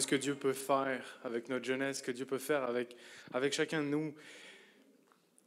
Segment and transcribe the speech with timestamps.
[0.00, 2.96] ce que Dieu peut faire avec notre jeunesse, ce que Dieu peut faire avec,
[3.32, 4.14] avec chacun de nous?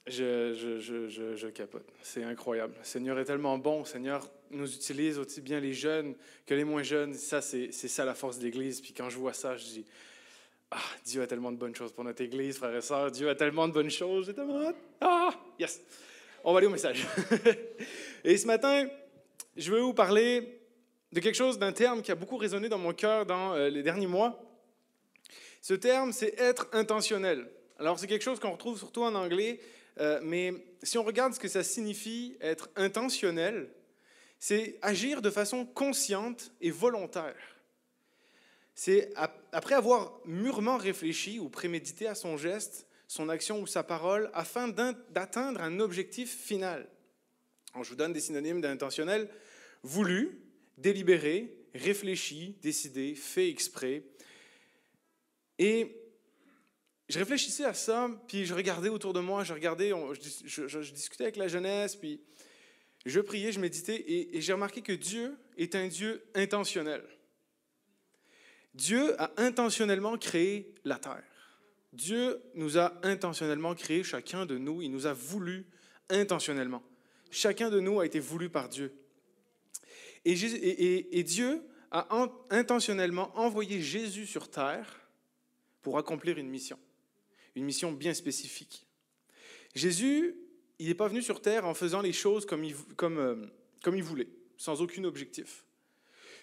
[0.07, 1.87] Je, je, je, je capote.
[2.03, 2.75] C'est incroyable.
[2.77, 3.79] Le Seigneur est tellement bon.
[3.79, 6.13] Le Seigneur nous utilise aussi bien les jeunes
[6.45, 7.15] que les moins jeunes.
[7.15, 8.81] Ça, c'est ça la force de l'Église.
[8.81, 9.85] Puis quand je vois ça, je dis
[10.69, 13.09] Ah, Dieu a tellement de bonnes choses pour notre Église, frères et sœurs.
[13.09, 14.27] Dieu a tellement de bonnes choses.
[14.27, 14.71] J'ai tellement
[15.01, 15.81] Ah, yes.
[16.43, 17.03] On va aller au message.
[18.23, 18.87] et ce matin,
[19.57, 20.59] je veux vous parler
[21.15, 23.83] de quelque chose, d'un terme qui a beaucoup résonné dans mon cœur dans euh, les
[23.83, 24.37] derniers mois.
[25.61, 27.49] Ce terme, c'est être intentionnel.
[27.79, 29.61] Alors, c'est quelque chose qu'on retrouve surtout en anglais,
[30.01, 33.69] euh, mais si on regarde ce que ça signifie être intentionnel,
[34.39, 37.37] c'est agir de façon consciente et volontaire.
[38.73, 39.13] C'est
[39.53, 44.67] après avoir mûrement réfléchi ou prémédité à son geste, son action ou sa parole, afin
[44.67, 46.89] d'atteindre un objectif final.
[47.81, 49.29] je vous donne des synonymes d'intentionnel
[49.81, 50.44] voulu,
[50.77, 54.03] délibéré, réfléchi, décidé, fait exprès.
[55.59, 55.95] Et
[57.07, 59.91] je réfléchissais à ça, puis je regardais autour de moi, je regardais,
[60.93, 62.21] discutais avec la jeunesse, puis
[63.05, 67.03] je priais, je méditais, et, et j'ai remarqué que Dieu est un Dieu intentionnel.
[68.73, 71.23] Dieu a intentionnellement créé la terre.
[71.93, 75.65] Dieu nous a intentionnellement créé chacun de nous, il nous a voulu
[76.09, 76.83] intentionnellement.
[77.31, 78.93] Chacun de nous a été voulu par Dieu.
[80.25, 82.07] Et, Dieu a
[82.49, 85.07] intentionnellement envoyé Jésus sur terre
[85.81, 86.79] pour accomplir une mission,
[87.55, 88.87] une mission bien spécifique.
[89.75, 90.35] Jésus,
[90.79, 93.35] il n'est pas venu sur terre en faisant les choses comme il, comme, euh,
[93.83, 95.63] comme il voulait, sans aucun objectif.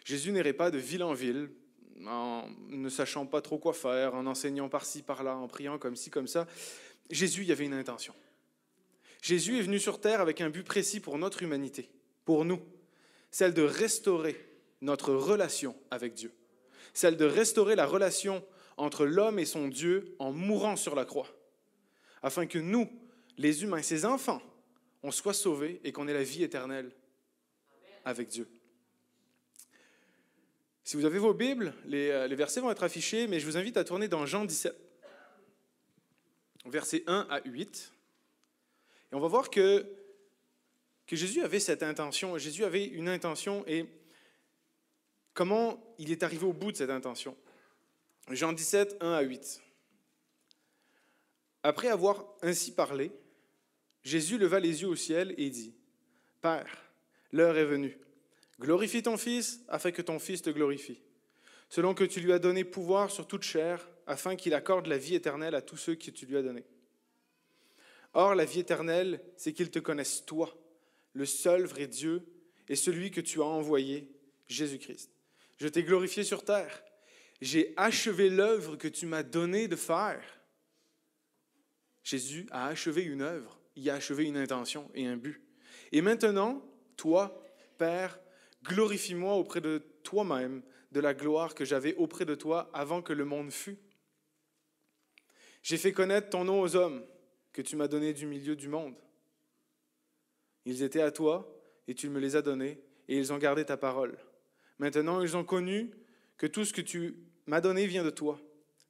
[0.05, 1.51] Jésus n'irait pas de ville en ville,
[2.07, 6.11] en ne sachant pas trop quoi faire, en enseignant par-ci, par-là, en priant comme ci,
[6.11, 6.47] comme ça.
[7.11, 8.15] Jésus, il y avait une intention.
[9.21, 11.89] Jésus est venu sur terre avec un but précis pour notre humanité,
[12.25, 12.61] pour nous
[13.33, 14.37] celle de restaurer
[14.81, 16.33] notre relation avec Dieu,
[16.95, 18.45] celle de restaurer la relation
[18.77, 21.29] entre l'homme et son Dieu en mourant sur la croix,
[22.23, 22.89] afin que nous,
[23.39, 24.43] les humains, ses enfants,
[25.03, 26.93] on soit sauvés et qu'on ait la vie éternelle
[28.05, 28.49] avec Dieu.
[30.85, 33.57] Si vous avez vos Bibles, les, euh, les, versets vont être affichés, mais je vous
[33.57, 34.77] invite à tourner dans Jean 17,
[36.67, 37.93] versets 1 à 8.
[39.11, 39.87] Et on va voir que
[41.17, 43.87] Jésus avait cette intention, Jésus avait une intention et
[45.35, 47.37] comment il est arrivé au bout de cette intention?
[48.31, 49.61] Jean 17, 1 à 8.
[51.63, 53.13] Après avoir ainsi parlé,
[54.03, 55.75] Jésus leva les yeux au ciel et dit,
[56.41, 56.91] Père,
[57.31, 57.99] l'heure est venue.
[58.59, 61.01] Glorifie ton Fils afin que ton Fils te glorifie,
[61.69, 65.15] selon que tu lui as donné pouvoir sur toute chair, afin qu'il accorde la vie
[65.15, 66.65] éternelle à tous ceux que tu lui as donnés.
[68.15, 70.53] Or, la vie éternelle, c'est qu'ils te connaissent toi,
[71.15, 72.27] le seul vrai Dieu
[72.69, 74.09] est celui que tu as envoyé,
[74.47, 75.11] Jésus-Christ.
[75.59, 76.83] Je t'ai glorifié sur terre.
[77.41, 80.23] J'ai achevé l'œuvre que tu m'as donné de faire.
[82.05, 85.41] Jésus a achevé une œuvre, il a achevé une intention et un but.
[85.93, 86.63] Et maintenant,
[86.97, 87.43] toi,
[87.79, 88.19] Père,
[88.65, 90.63] glorifie-moi auprès de toi-même
[90.93, 93.79] de la gloire que j'avais auprès de toi avant que le monde fût.
[95.63, 97.05] J'ai fait connaître ton nom aux hommes
[97.53, 98.95] que tu m'as donné du milieu du monde.
[100.65, 101.53] Ils étaient à toi,
[101.89, 104.17] et tu me les as donnés, et ils ont gardé ta parole.
[104.79, 105.91] Maintenant, ils ont connu
[106.37, 108.41] que tout ce que tu m'as donné vient de toi,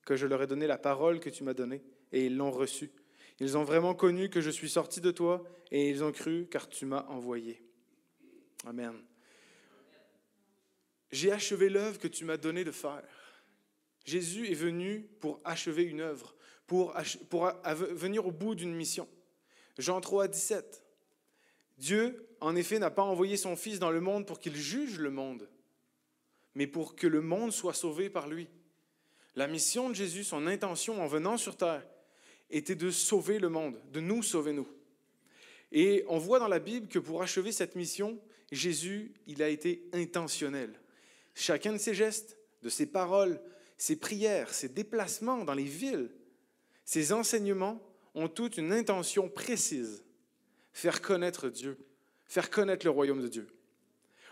[0.04, 2.90] que je leur ai donné la parole que tu m'as donnée, et ils l'ont reçue.
[3.40, 6.68] Ils ont vraiment connu que je suis sorti de toi, et ils ont cru car
[6.68, 7.62] tu m'as envoyé.
[8.66, 8.94] Amen.
[11.10, 13.02] J'ai achevé l'œuvre que tu m'as donné de faire.
[14.04, 16.34] Jésus est venu pour achever une œuvre,
[16.66, 16.94] pour,
[17.28, 19.08] pour venir au bout d'une mission.
[19.78, 20.81] Jean 3, 17.
[21.82, 25.10] Dieu, en effet, n'a pas envoyé son Fils dans le monde pour qu'il juge le
[25.10, 25.48] monde,
[26.54, 28.46] mais pour que le monde soit sauvé par lui.
[29.34, 31.84] La mission de Jésus, son intention en venant sur terre,
[32.50, 34.68] était de sauver le monde, de nous sauver nous.
[35.72, 38.16] Et on voit dans la Bible que pour achever cette mission,
[38.52, 40.78] Jésus, il a été intentionnel.
[41.34, 43.40] Chacun de ses gestes, de ses paroles,
[43.76, 46.12] ses prières, ses déplacements dans les villes,
[46.84, 47.82] ses enseignements
[48.14, 50.04] ont toute une intention précise
[50.72, 51.78] faire connaître Dieu,
[52.26, 53.46] faire connaître le royaume de Dieu.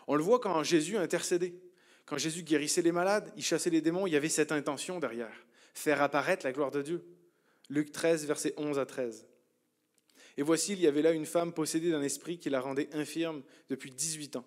[0.07, 1.55] On le voit quand Jésus intercédait.
[2.07, 5.47] Quand Jésus guérissait les malades, il chassait les démons, il y avait cette intention derrière,
[5.75, 7.05] faire apparaître la gloire de Dieu.
[7.69, 9.27] Luc 13, versets 11 à 13.
[10.37, 13.43] Et voici, il y avait là une femme possédée d'un esprit qui la rendait infirme
[13.69, 14.45] depuis 18 ans.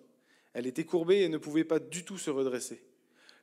[0.52, 2.82] Elle était courbée et ne pouvait pas du tout se redresser.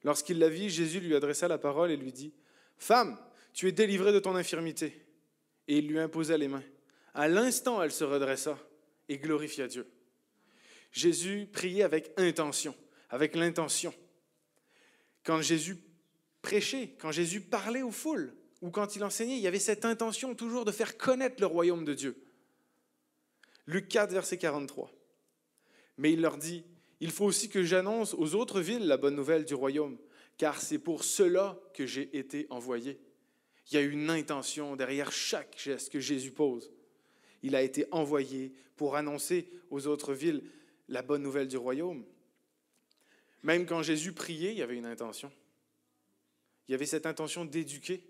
[0.03, 2.33] Lorsqu'il la vit, Jésus lui adressa la parole et lui dit,
[2.77, 3.17] Femme,
[3.53, 5.05] tu es délivrée de ton infirmité.
[5.67, 6.63] Et il lui imposa les mains.
[7.13, 8.57] À l'instant, elle se redressa
[9.09, 9.89] et glorifia Dieu.
[10.91, 12.75] Jésus priait avec intention,
[13.09, 13.93] avec l'intention.
[15.23, 15.77] Quand Jésus
[16.41, 20.35] prêchait, quand Jésus parlait aux foules, ou quand il enseignait, il y avait cette intention
[20.35, 22.23] toujours de faire connaître le royaume de Dieu.
[23.65, 24.91] Luc 4, verset 43.
[25.97, 26.63] Mais il leur dit,
[26.99, 29.97] il faut aussi que j'annonce aux autres villes la bonne nouvelle du royaume,
[30.37, 32.99] car c'est pour cela que j'ai été envoyé.
[33.67, 36.71] Il y a une intention derrière chaque geste que Jésus pose.
[37.43, 40.43] Il a été envoyé pour annoncer aux autres villes
[40.87, 42.03] la bonne nouvelle du royaume.
[43.43, 45.31] Même quand Jésus priait, il y avait une intention.
[46.67, 48.03] Il y avait cette intention d'éduquer,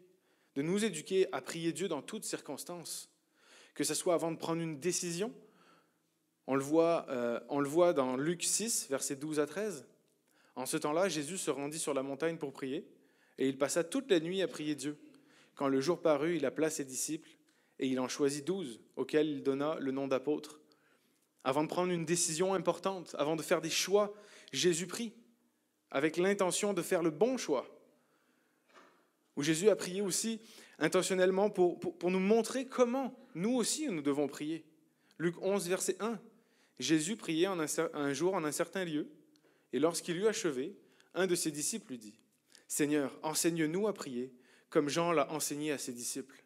[0.56, 3.10] de nous éduquer à prier Dieu dans toutes circonstances,
[3.74, 5.34] que ce soit avant de prendre une décision.
[6.48, 9.86] On le voit, euh, on le voit dans Luc 6, versets 12 à 13.
[10.56, 12.86] En ce temps-là, Jésus se rendit sur la montagne pour prier,
[13.38, 14.98] et il passa toute la nuit à prier Dieu.
[15.56, 17.30] Quand le jour parut, il appela ses disciples,
[17.82, 20.60] et il en choisit douze, auxquels il donna le nom d'apôtres.
[21.44, 24.14] Avant de prendre une décision importante, avant de faire des choix,
[24.54, 25.14] Jésus prie,
[25.90, 27.68] avec l'intention de faire le bon choix.
[29.36, 30.40] Où Jésus a prié aussi
[30.78, 34.64] intentionnellement pour, nous montrer comment nous aussi nous devons prier.
[35.18, 36.20] Luc 11, verset 1.
[36.80, 39.08] Jésus priait un, un jour en un certain lieu,
[39.74, 40.76] et lorsqu'il eut achevé,
[41.16, 42.20] un de ses disciples lui dit,
[42.68, 44.34] Seigneur, enseigne-nous à prier,
[44.70, 46.41] comme Jean l'a enseigné à ses disciples.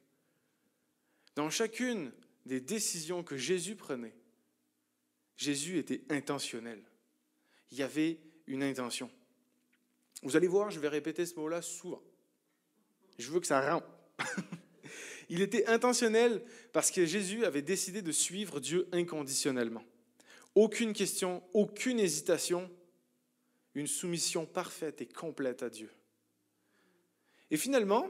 [1.36, 2.12] Dans chacune
[2.46, 4.16] des décisions que Jésus prenait,
[5.38, 6.82] Jésus était intentionnel.
[7.72, 9.10] Il y avait une intention.
[10.24, 12.02] Vous allez voir, je vais répéter ce mot-là souvent.
[13.18, 13.88] Je veux que ça rentre.
[15.30, 19.84] Il était intentionnel parce que Jésus avait décidé de suivre Dieu inconditionnellement.
[20.54, 22.72] Aucune question, aucune hésitation,
[23.74, 25.92] une soumission parfaite et complète à Dieu.
[27.52, 28.08] Et finalement,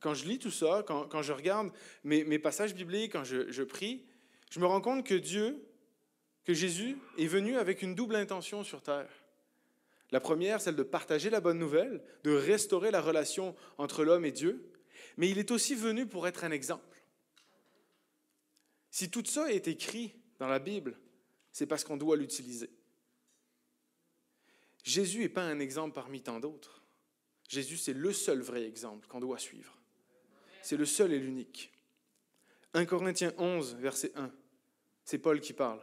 [0.00, 1.70] quand je lis tout ça, quand, je regarde
[2.04, 4.04] mes, passages bibliques, quand je, je prie,
[4.50, 5.66] je me rends compte que Dieu,
[6.44, 9.10] que Jésus est venu avec une double intention sur terre.
[10.12, 14.32] La première, celle de partager la bonne nouvelle, de restaurer la relation entre l'homme et
[14.32, 14.70] Dieu,
[15.16, 17.02] mais il est aussi venu pour être un exemple.
[18.90, 20.98] Si tout ça est écrit dans la Bible,
[21.52, 22.70] c'est parce qu'on doit l'utiliser.
[24.84, 26.84] Jésus n'est pas un exemple parmi tant d'autres.
[27.48, 29.75] Jésus, c'est le seul vrai exemple qu'on doit suivre.
[30.66, 31.70] C'est le seul et l'unique.
[32.74, 34.32] 1 Corinthiens 11, verset 1,
[35.04, 35.80] c'est Paul qui parle.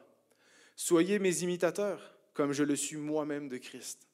[0.75, 4.09] Soyez mes imitateurs, comme je le suis moi-même de Christ.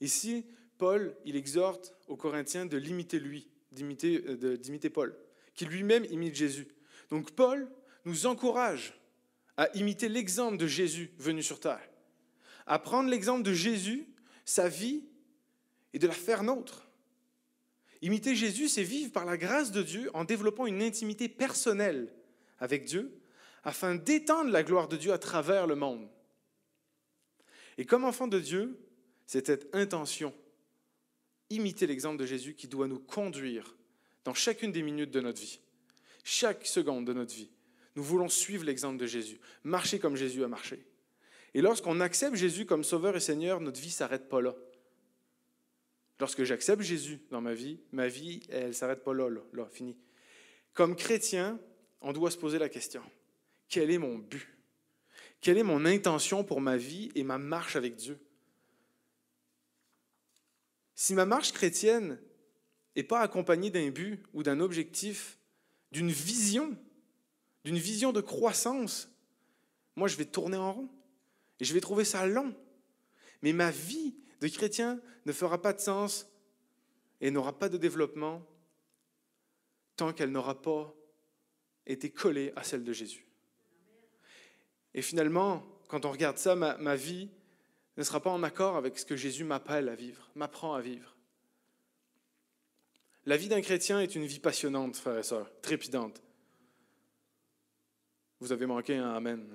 [0.00, 0.46] Ici,
[0.78, 5.18] Paul, il exhorte aux Corinthiens de l'imiter lui, d'imiter, euh, d'imiter Paul,
[5.56, 6.68] qui lui-même imite Jésus.
[7.10, 7.68] Donc Paul
[8.04, 8.96] nous encourage
[9.56, 11.90] à imiter l'exemple de Jésus venu sur terre,
[12.66, 14.06] à prendre l'exemple de Jésus,
[14.44, 15.02] sa vie,
[15.92, 16.83] et de la faire nôtre.
[18.04, 22.12] Imiter Jésus, c'est vivre par la grâce de Dieu en développant une intimité personnelle
[22.58, 23.18] avec Dieu
[23.62, 26.06] afin d'étendre la gloire de Dieu à travers le monde.
[27.78, 28.78] Et comme enfant de Dieu,
[29.24, 30.34] c'est cette intention,
[31.48, 33.74] imiter l'exemple de Jésus qui doit nous conduire
[34.24, 35.60] dans chacune des minutes de notre vie,
[36.24, 37.48] chaque seconde de notre vie.
[37.96, 40.84] Nous voulons suivre l'exemple de Jésus, marcher comme Jésus a marché.
[41.54, 44.54] Et lorsqu'on accepte Jésus comme Sauveur et Seigneur, notre vie ne s'arrête pas là.
[46.20, 49.96] Lorsque j'accepte Jésus dans ma vie, ma vie, elle ne s'arrête pas là, là, fini.
[50.72, 51.58] Comme chrétien,
[52.00, 53.02] on doit se poser la question,
[53.68, 54.48] quel est mon but?
[55.40, 58.18] Quelle est mon intention pour ma vie et ma marche avec Dieu?
[60.94, 62.18] Si ma marche chrétienne
[62.96, 65.38] n'est pas accompagnée d'un but ou d'un objectif,
[65.90, 66.76] d'une vision,
[67.64, 69.10] d'une vision de croissance,
[69.96, 70.88] moi je vais tourner en rond
[71.60, 72.54] et je vais trouver ça long.
[73.42, 76.26] Mais ma vie de chrétien ne fera pas de sens
[77.20, 78.42] et n'aura pas de développement
[79.96, 80.94] tant qu'elle n'aura pas
[81.86, 83.26] été collée à celle de Jésus.
[84.94, 87.30] Et finalement, quand on regarde ça, ma, vie
[87.96, 91.16] ne sera pas en accord avec ce que Jésus m'appelle à vivre, m'apprend à vivre.
[93.26, 96.22] La vie d'un chrétien est une vie passionnante, frères et sœurs, trépidante.
[98.40, 99.48] Vous avez manqué un Amen.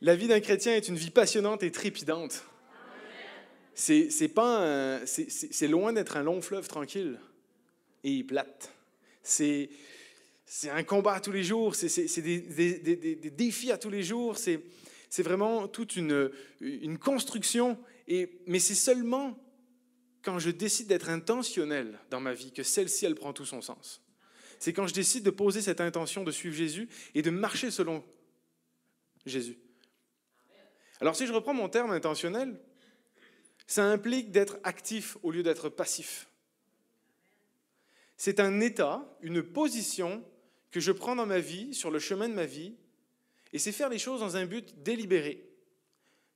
[0.00, 2.44] La vie d'un chrétien est une vie passionnante et trépidante.
[3.74, 4.08] C'est,
[5.68, 7.18] loin d'être un long fleuve tranquille
[8.04, 8.72] et plate.
[9.22, 9.70] C'est,
[10.70, 14.62] un combat à tous les jours, c'est, des, défis à tous les jours, c'est,
[15.18, 16.30] vraiment toute une,
[17.00, 17.76] construction.
[18.46, 19.36] Mais c'est seulement
[20.22, 24.02] quand je décide d'être intentionnel dans ma vie que celle-ci, elle prend tout son sens.
[24.60, 28.04] C'est quand je décide de poser cette intention de suivre Jésus et de marcher selon
[29.24, 29.56] Jésus.
[31.00, 32.58] Alors si je reprends mon terme intentionnel,
[33.66, 36.28] ça implique d'être actif au lieu d'être passif.
[38.16, 40.24] C'est un état, une position
[40.70, 42.74] que je prends dans ma vie, sur le chemin de ma vie,
[43.52, 45.48] et c'est faire les choses dans un but délibéré.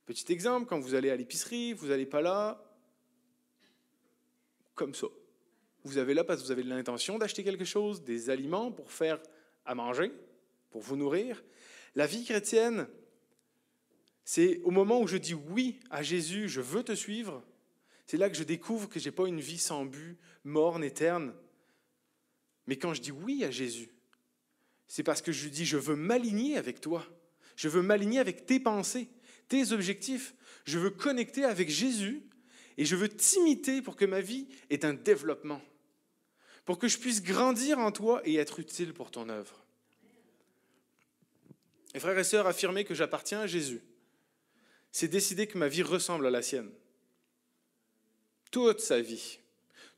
[0.05, 2.63] Petit exemple, quand vous allez à l'épicerie, vous n'allez pas là
[4.75, 5.07] comme ça.
[5.83, 9.21] Vous avez là parce que vous avez l'intention d'acheter quelque chose, des aliments pour faire
[9.65, 10.11] à manger,
[10.71, 11.43] pour vous nourrir.
[11.95, 12.87] La vie chrétienne,
[14.25, 17.43] c'est au moment où je dis oui à Jésus, je veux te suivre,
[18.05, 21.33] c'est là que je découvre que je n'ai pas une vie sans but, morne, éterne.
[22.67, 23.89] Mais quand je dis oui à Jésus,
[24.87, 27.05] c'est parce que je lui dis, je veux m'aligner avec toi.
[27.55, 29.09] Je veux m'aligner avec tes pensées,
[29.47, 30.35] tes objectifs.
[30.65, 32.23] Je veux connecter avec Jésus
[32.77, 35.61] et je veux t'imiter pour que ma vie ait un développement,
[36.65, 39.63] pour que je puisse grandir en toi et être utile pour ton œuvre.
[41.93, 43.81] Et frères et sœurs, affirmer que j'appartiens à Jésus,
[44.93, 46.69] c'est décider que ma vie ressemble à la sienne.
[48.51, 49.39] Toute sa vie,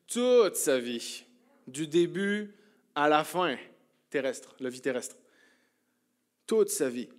[0.07, 1.25] toute sa vie,
[1.67, 2.55] du début
[2.95, 3.57] à la fin
[4.09, 5.17] terrestre, la vie terrestre,
[6.47, 7.09] toute sa vie.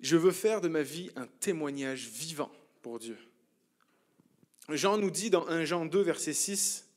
[0.00, 2.50] Je veux faire de ma vie un témoignage vivant
[2.82, 3.16] pour Dieu.
[4.68, 6.88] Jean nous dit dans 1 Jean 2, verset 6,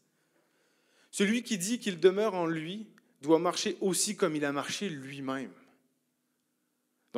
[1.12, 2.88] Celui qui dit qu'il demeure en lui
[3.22, 5.54] doit marcher aussi comme il a marché lui-même.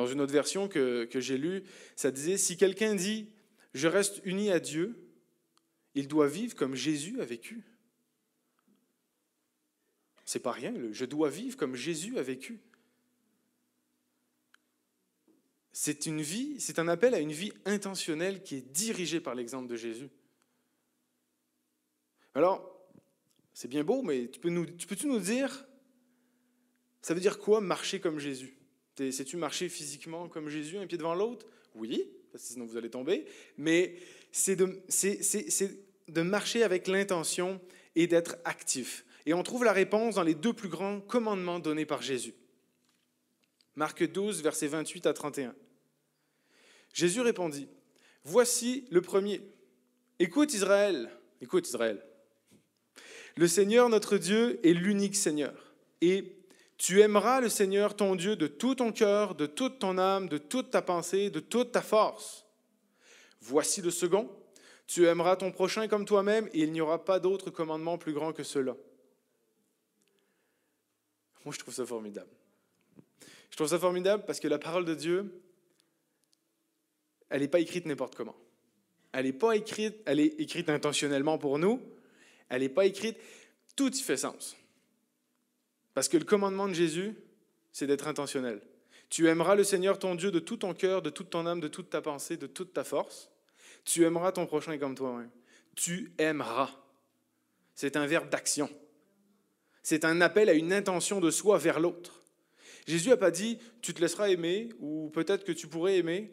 [0.00, 1.62] Dans une autre version que, j'ai lue,
[1.94, 3.28] ça disait, Si quelqu'un dit,
[3.74, 4.98] je reste uni à Dieu,
[5.94, 7.62] il doit vivre comme Jésus a vécu.
[10.24, 12.62] C'est pas rien, je dois vivre comme Jésus a vécu.
[15.70, 19.68] C'est une vie, c'est un appel à une vie intentionnelle qui est dirigée par l'exemple
[19.68, 20.08] de Jésus.
[22.34, 22.74] Alors,
[23.52, 25.66] c'est bien beau, mais tu peux tu peux-tu nous dire,
[27.02, 28.59] ça veut dire quoi marcher comme Jésus?
[28.96, 31.46] Sais-tu marcher physiquement comme Jésus, un pied devant l'autre?
[31.74, 33.24] Oui, parce que sinon vous allez tomber.
[33.56, 33.94] Mais
[34.30, 34.82] c'est de,
[36.08, 37.60] de marcher avec l'intention
[37.96, 39.04] et d'être actif.
[39.26, 42.34] Et on trouve la réponse dans les deux plus grands commandements donnés par Jésus.
[43.76, 45.54] Marc 12, versets 28 à 31.
[46.92, 47.68] Jésus répondit,
[48.24, 49.40] Voici le premier.
[50.18, 52.04] Écoute Israël, écoute Israël.
[53.36, 55.74] Le Seigneur notre Dieu est l'unique Seigneur.
[56.02, 56.39] Et
[56.80, 60.38] tu aimeras le Seigneur ton Dieu de tout ton cœur, de toute ton âme, de
[60.38, 62.46] toute ta pensée, de toute ta force.
[63.42, 64.30] Voici le second.
[64.86, 68.32] Tu aimeras ton prochain comme toi-même et il n'y aura pas d'autre commandement plus grand
[68.32, 68.74] que cela.
[71.44, 72.30] Moi, je trouve ça formidable.
[73.50, 75.38] Je trouve ça formidable parce que la parole de Dieu,
[77.28, 78.36] elle n'est pas écrite n'importe comment.
[79.12, 81.82] Elle n'est pas écrite, est écrite intentionnellement pour nous.
[82.48, 83.18] Elle n'est pas écrite,
[83.76, 84.56] tout y fait sens.
[85.94, 87.14] Parce que le commandement de Jésus,
[87.72, 88.62] c'est d'être intentionnel.
[89.08, 91.68] Tu aimeras le Seigneur ton Dieu de tout ton cœur, de toute ton âme, de
[91.68, 93.30] toute ta pensée, de toute ta force.
[93.84, 95.30] Tu aimeras ton prochain comme toi-même.
[95.74, 96.70] Tu aimeras.
[97.74, 98.70] C'est un verbe d'action.
[99.82, 102.20] C'est un appel à une intention de soi vers l'autre.
[102.86, 106.32] Jésus n'a pas dit tu te laisseras aimer ou peut-être que tu pourrais aimer.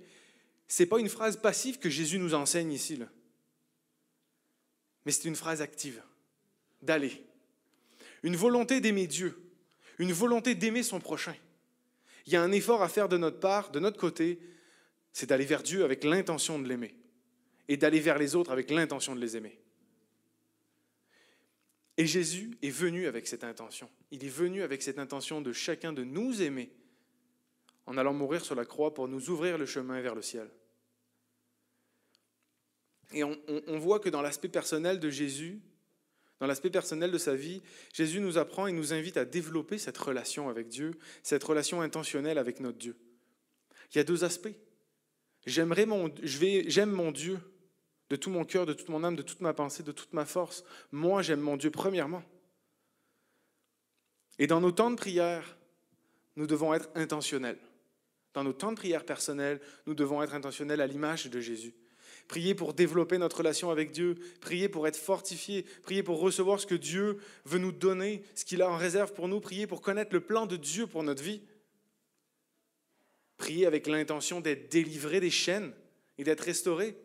[0.68, 3.00] Ce n'est pas une phrase passive que Jésus nous enseigne ici.
[5.06, 6.04] Mais c'est une phrase active,
[6.82, 7.26] d'aller.
[8.24, 9.47] Une volonté d'aimer Dieu,
[9.98, 11.36] une volonté d'aimer son prochain.
[12.25, 14.39] Il y a un effort à faire de notre part, de notre côté,
[15.13, 16.96] c'est d'aller vers Dieu avec l'intention de l'aimer
[17.68, 19.60] et d'aller vers les autres avec l'intention de les aimer.
[21.98, 23.89] Et Jésus est venu avec cette intention.
[24.12, 26.72] Il est venu avec cette intention de chacun de nous aimer
[27.88, 30.48] en allant mourir sur la croix pour nous ouvrir le chemin vers le ciel.
[33.13, 35.62] Et on, voit que dans l'aspect personnel de Jésus,
[36.39, 37.62] dans l'aspect personnel de sa vie,
[37.94, 40.91] Jésus nous apprend et nous invite à développer cette relation avec Dieu,
[41.24, 42.96] cette relation intentionnelle avec notre Dieu.
[43.91, 44.53] Il y a deux aspects.
[45.46, 47.39] J'aime mon Dieu
[48.10, 50.25] de tout mon cœur, de toute mon âme, de toute ma pensée, de toute ma
[50.25, 50.63] force.
[50.91, 52.24] Moi, j'aime mon Dieu premièrement.
[54.39, 55.58] Et dans nos temps de prière,
[56.36, 57.58] nous devons être intentionnels.
[58.34, 61.74] Dans nos temps de prière personnels, nous devons être intentionnels à l'image de Jésus.
[62.27, 66.65] Prier pour développer notre relation avec Dieu, prier pour être fortifié, prier pour recevoir ce
[66.65, 70.13] que Dieu veut nous donner, ce qu'il a en réserve pour nous, prier pour connaître
[70.13, 71.41] le plan de Dieu pour notre vie.
[73.38, 75.72] Prier avec l'intention d'être délivré des chaînes
[76.17, 76.98] et d'être restauré.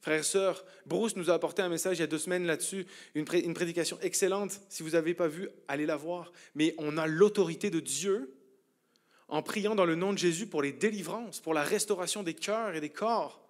[0.00, 2.86] Frères et sœurs, Bruce nous a apporté un message il y a deux semaines là-dessus,
[3.14, 4.60] une, prédication excellente.
[4.68, 6.32] Si vous n'avez pas vu, allez la voir.
[6.54, 8.34] Mais on a l'autorité de Dieu
[9.28, 12.74] en priant dans le nom de Jésus pour les délivrances, pour la restauration des cœurs
[12.74, 13.43] et des corps.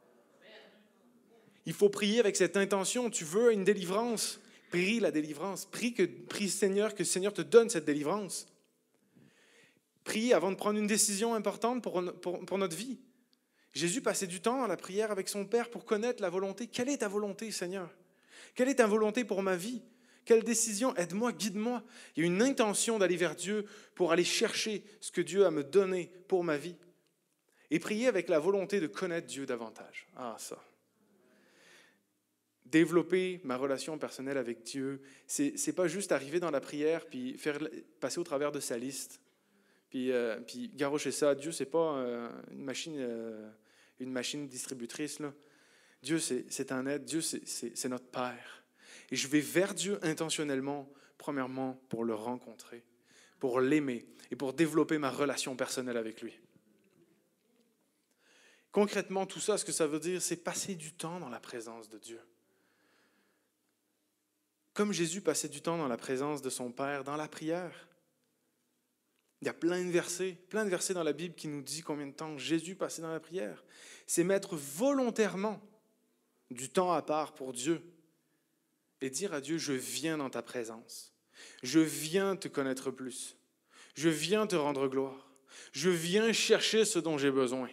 [1.67, 3.11] Il faut prier avec cette intention.
[3.11, 4.41] Tu veux une délivrance,
[4.71, 5.67] prie la délivrance.
[5.67, 8.47] Prie, que, prie Seigneur, que Seigneur te donne cette délivrance.
[10.05, 12.99] Prie avant de prendre une décision importante pour, pour, pour notre vie.
[13.73, 16.67] Jésus passait du temps à la prière avec son Père pour connaître la volonté.
[16.67, 17.91] Quelle est ta volonté, Seigneur?
[18.55, 19.83] Quelle est ta volonté pour ma vie?
[20.25, 20.95] Quelle décision?
[20.97, 21.83] Aide-moi, guide-moi.
[22.17, 25.51] Il y a une intention d'aller vers Dieu pour aller chercher ce que Dieu a
[25.51, 26.77] me donné pour ma vie.
[27.71, 30.07] Et prier avec la volonté de connaître Dieu davantage.
[30.17, 30.63] Ah, ça.
[32.67, 37.37] Développer ma relation personnelle avec Dieu, c'est n'est pas juste arriver dans la prière puis
[37.39, 37.59] faire
[38.01, 39.21] passer au travers de sa liste,
[39.95, 40.73] puis, euh, puis
[41.13, 41.37] ça.
[41.37, 43.49] Dieu, c'est pas euh, une machine, euh,
[44.01, 45.33] une machine distributrice là.
[46.03, 47.05] Dieu, c'est un être.
[47.05, 48.65] Dieu, c'est notre Père.
[49.13, 52.85] Et je vais vers Dieu intentionnellement, premièrement pour le rencontrer,
[53.39, 56.35] pour l'aimer et pour développer ma relation personnelle avec lui.
[58.73, 61.89] Concrètement, tout ça, ce que ça veut dire, c'est passer du temps dans la présence
[61.89, 62.21] de Dieu.
[64.75, 67.89] Comme Jésus passait du temps dans la présence de son Père, dans la prière.
[69.41, 71.83] Il y a plein de versets, plein de versets dans la Bible qui nous disent
[71.83, 73.65] combien de temps Jésus passait dans la prière.
[74.07, 75.61] C'est mettre volontairement
[76.51, 77.83] du temps à part pour Dieu
[79.01, 81.13] et dire à Dieu, je viens dans ta présence.
[81.63, 83.37] Je viens te connaître plus.
[83.95, 85.31] Je viens te rendre gloire.
[85.73, 87.69] Je viens chercher ce dont j'ai besoin.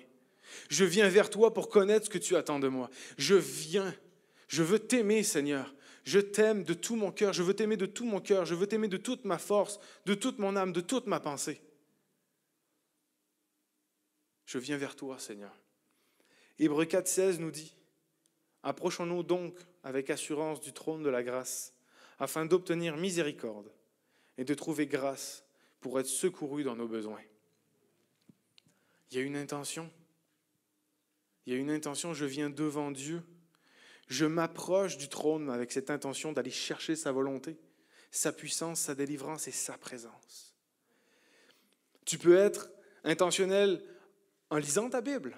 [0.70, 2.90] Je viens vers toi pour connaître ce que tu attends de moi.
[3.18, 3.96] Je viens.
[4.48, 5.74] Je veux t'aimer, Seigneur.
[6.04, 7.34] Je t'aime de tout mon cœur.
[7.34, 8.46] Je veux t'aimer de tout mon cœur.
[8.46, 11.62] Je veux t'aimer de toute ma force, de toute mon âme, de toute ma pensée.
[14.46, 15.56] Je viens vers toi, Seigneur.
[16.60, 17.74] Hébreu 4,16 nous dit
[18.64, 21.74] Approchons-nous donc avec assurance du trône de la grâce,
[22.20, 23.72] afin d'obtenir miséricorde
[24.38, 25.44] et de trouver grâce
[25.80, 27.22] pour être secouru dans nos besoins.
[29.10, 29.90] Il y a une intention
[31.46, 33.24] il y a une intention, je viens devant Dieu.
[34.12, 37.58] Je m'approche du trône avec cette intention d'aller chercher sa volonté,
[38.12, 40.54] sa puissance, sa délivrance et sa présence.
[42.04, 42.70] Tu peux être
[43.06, 43.82] intentionnel
[44.50, 45.38] en lisant ta Bible.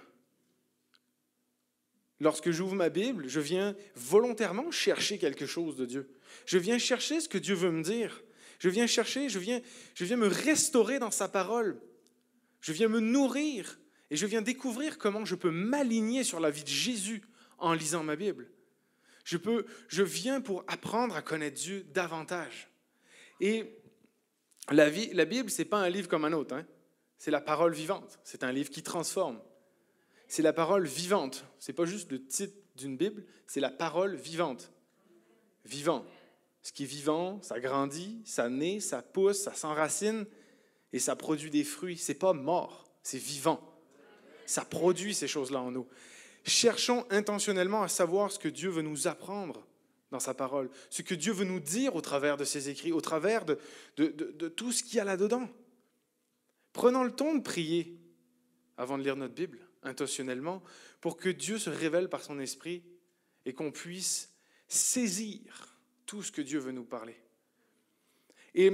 [2.19, 6.09] Lorsque j'ouvre ma Bible, je viens volontairement chercher quelque chose de Dieu.
[6.47, 8.23] Je viens chercher ce que Dieu veut me dire.
[8.57, 9.61] Je viens chercher, je viens,
[9.93, 11.79] je viens me restaurer dans sa parole.
[12.59, 16.63] Je viens me nourrir et je viens découvrir comment je peux m'aligner sur la vie
[16.63, 17.21] de Jésus
[17.59, 18.49] en lisant ma Bible.
[19.23, 22.69] Je, peux, je viens pour apprendre à connaître Dieu davantage.
[23.39, 23.79] Et
[24.69, 26.55] la, vie, la Bible, ce n'est pas un livre comme un autre.
[26.55, 26.65] Hein.
[27.17, 28.19] C'est la parole vivante.
[28.23, 29.39] C'est un livre qui transforme.
[30.27, 31.45] C'est la parole vivante.
[31.59, 34.71] Ce n'est pas juste le titre d'une Bible, c'est la parole vivante.
[35.65, 36.05] Vivant.
[36.61, 40.25] Ce qui est vivant, ça grandit, ça naît, ça pousse, ça s'enracine
[40.91, 41.97] et ça produit des fruits.
[41.97, 43.61] C'est pas mort, c'est vivant.
[44.45, 45.87] Ça produit ces choses-là en nous.
[46.43, 49.65] Cherchons intentionnellement à savoir ce que Dieu veut nous apprendre
[50.11, 53.01] dans sa parole, ce que Dieu veut nous dire au travers de ses écrits, au
[53.01, 53.57] travers de,
[54.49, 55.49] tout ce qu'il y a là-dedans.
[56.73, 57.97] Prenons le temps de prier
[58.77, 60.61] avant de lire notre Bible, intentionnellement,
[61.01, 62.83] pour que Dieu se révèle par son esprit
[63.45, 64.33] et qu'on puisse
[64.67, 67.15] saisir tout ce que Dieu veut nous parler.
[68.53, 68.71] Et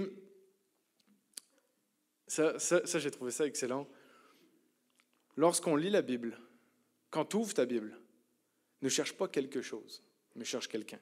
[2.28, 2.58] ça
[3.00, 3.88] j'ai trouvé ça excellent.
[5.38, 6.38] Lorsqu'on lit la Bible,
[7.10, 7.98] quand tu ouvres ta Bible,
[8.82, 10.04] ne cherche pas quelque chose,
[10.36, 11.00] mais cherche quelqu'un.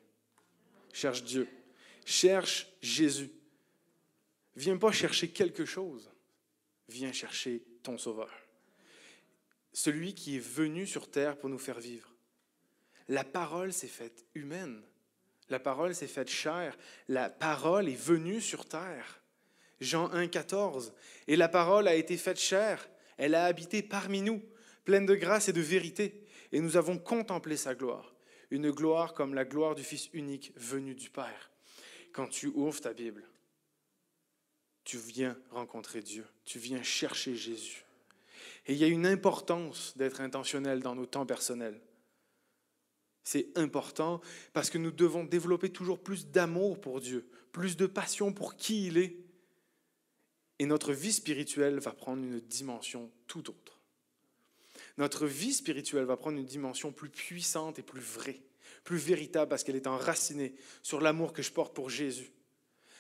[0.94, 1.48] Cherche Dieu.
[2.06, 3.32] Cherche Jésus.
[4.56, 6.10] Viens pas chercher quelque chose,
[6.90, 8.32] viens chercher ton Sauveur.
[9.74, 12.12] Celui qui est venu sur terre pour nous faire vivre.
[13.08, 14.82] La parole s'est faite humaine.
[15.50, 16.76] La parole s'est faite chair.
[17.08, 19.22] La parole est venue sur terre.
[19.80, 20.94] Jean 1, 14.
[21.28, 24.42] Et la parole a été faite chair elle a habité parmi nous,
[24.88, 26.24] pleine de grâce et de vérité,
[26.54, 28.16] et nous avons contemplé sa gloire,
[28.52, 31.52] une gloire comme la gloire du Fils unique venu du Père.
[32.14, 33.28] Quand tu ouvres ta Bible,
[34.86, 37.84] tu viens rencontrer Dieu, tu viens chercher Jésus.
[38.66, 41.82] Et il y a une importance d'être intentionnel dans nos temps personnels.
[43.26, 44.22] C'est important
[44.54, 48.88] parce que nous devons développer toujours plus d'amour pour Dieu, plus de passion pour qui
[48.88, 49.18] il est,
[50.60, 53.77] et notre vie spirituelle va prendre une dimension tout autre.
[54.98, 58.42] Notre vie spirituelle va prendre une dimension plus puissante et plus vraie,
[58.84, 62.32] plus véritable parce qu'elle est enracinée sur l'amour que je porte pour Jésus.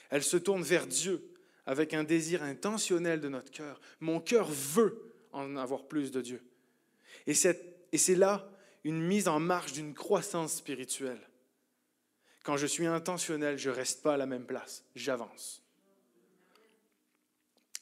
[0.09, 1.33] Elle se tourne vers Dieu
[1.65, 3.81] avec un désir intentionnel de notre cœur.
[3.99, 6.41] Mon cœur veut en avoir plus de Dieu.
[7.25, 8.49] Et c'est là
[8.83, 11.19] une mise en marche d'une croissance spirituelle.
[12.43, 15.61] Quand je suis intentionnel, je ne reste pas à la même place, j'avance.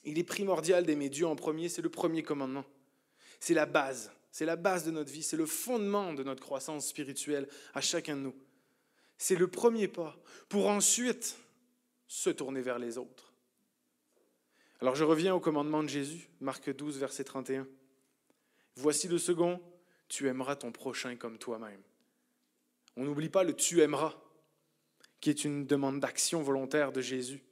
[0.04, 2.66] Il est primordial d'aimer Dieu en premier, c'est le premier commandement.
[3.46, 6.88] C'est la base, c'est la base de notre vie, c'est le fondement de notre croissance
[6.88, 8.36] spirituelle à chacun de nous.
[9.20, 10.18] C'est le premier pas
[10.50, 11.38] pour ensuite
[12.08, 13.36] se tourner vers les autres.
[14.82, 17.68] Alors je reviens au commandement de Jésus, Marc 12, verset 31.
[18.78, 19.62] Voici le second,
[20.08, 21.84] tu aimeras ton prochain comme toi-même.
[22.98, 24.16] On n'oublie pas le tu aimeras,
[25.22, 27.44] qui est une demande d'action volontaire de Jésus.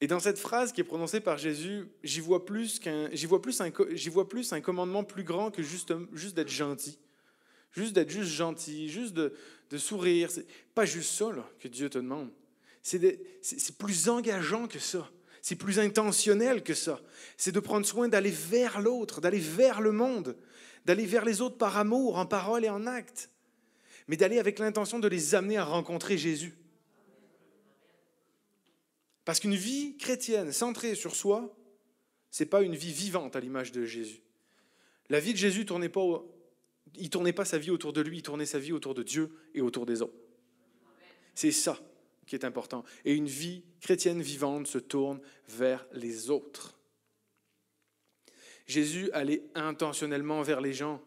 [0.00, 3.42] Et dans cette phrase qui est prononcée par Jésus, j'y vois plus, qu'un, j'y vois
[3.42, 6.98] plus, un, j'y vois plus un commandement plus grand que juste, juste d'être gentil.
[7.72, 9.32] Juste d'être juste gentil, juste de,
[9.76, 10.30] sourire.
[10.30, 12.30] C'est pas juste ça que Dieu te demande.
[12.82, 15.10] C'est plus engageant que ça.
[15.42, 17.00] C'est plus intentionnel que ça.
[17.36, 20.36] C'est de prendre soin d'aller vers l'autre, d'aller vers le monde,
[20.84, 23.30] d'aller vers les autres par amour, en parole et en acte,
[24.08, 26.54] mais d'aller avec l'intention de les amener à rencontrer Jésus.
[29.28, 31.54] Parce qu'une vie chrétienne centrée sur soi,
[32.30, 34.22] c'est pas une vie vivante à l'image de Jésus.
[35.10, 36.24] La vie de Jésus tournait pas,
[37.10, 39.60] tournait pas sa vie autour de lui, il tournait sa vie autour de Dieu et
[39.60, 40.16] autour des autres.
[41.34, 41.78] C'est ça
[42.24, 42.84] qui est important.
[43.04, 46.80] Et une vie chrétienne vivante se tourne vers les autres.
[48.66, 51.02] Jésus allait intentionnellement vers les gens.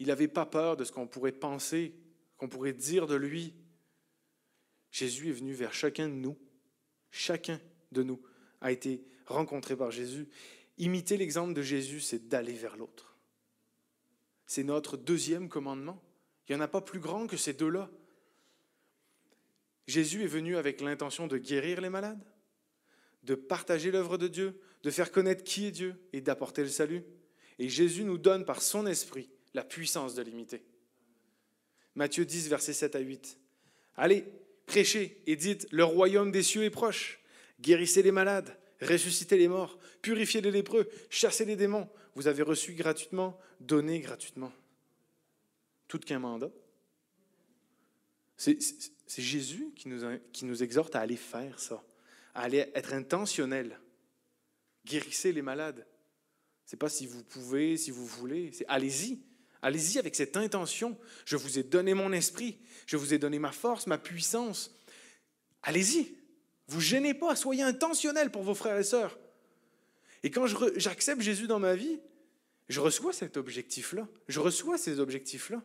[0.00, 1.94] Il n'avait pas peur de ce qu'on pourrait penser,
[2.36, 3.54] qu'on pourrait dire de lui.
[4.90, 6.36] Jésus est venu vers chacun de nous.
[7.16, 7.60] Chacun
[7.92, 8.20] de nous
[8.60, 10.28] a été rencontré par Jésus.
[10.78, 13.16] Imiter l'exemple de Jésus, c'est d'aller vers l'autre.
[14.48, 16.02] C'est notre deuxième commandement.
[16.48, 17.88] Il n'y en a pas plus grand que ces deux-là.
[19.86, 22.26] Jésus est venu avec l'intention de guérir les malades,
[23.22, 27.04] de partager l'œuvre de Dieu, de faire connaître qui est Dieu et d'apporter le salut.
[27.60, 30.64] Et Jésus nous donne par son esprit la puissance de l'imiter.
[31.94, 33.38] Matthieu 10, versets 7 à 8.
[33.96, 34.26] Allez,
[34.66, 37.20] prêchez et dites, le royaume des cieux est proche.
[37.60, 41.88] Guérissez les malades, ressuscitez les morts, purifiez les lépreux, chassez les démons.
[42.14, 44.52] Vous avez reçu gratuitement, donnez gratuitement.
[45.88, 46.50] Tout qu'un mandat.
[48.36, 48.58] C'est
[49.22, 51.82] Jésus qui nous, qui nous exhorte à aller faire ça,
[52.34, 53.78] à aller être intentionnel.
[54.84, 55.86] Guérissez les malades.
[56.66, 59.20] C'est pas si vous pouvez, si vous voulez, c'est allez-y.
[59.64, 60.94] Allez-y avec cette intention.
[61.24, 64.78] Je vous ai donné mon esprit, je vous ai donné ma force, ma puissance.
[65.62, 66.14] Allez-y.
[66.68, 69.18] Vous gênez pas, soyez intentionnel pour vos frères et sœurs.
[70.22, 70.46] Et quand
[70.76, 71.98] j'accepte Jésus dans ma vie,
[72.68, 74.06] je reçois cet objectif-là.
[74.28, 75.62] Je reçois ces objectifs-là.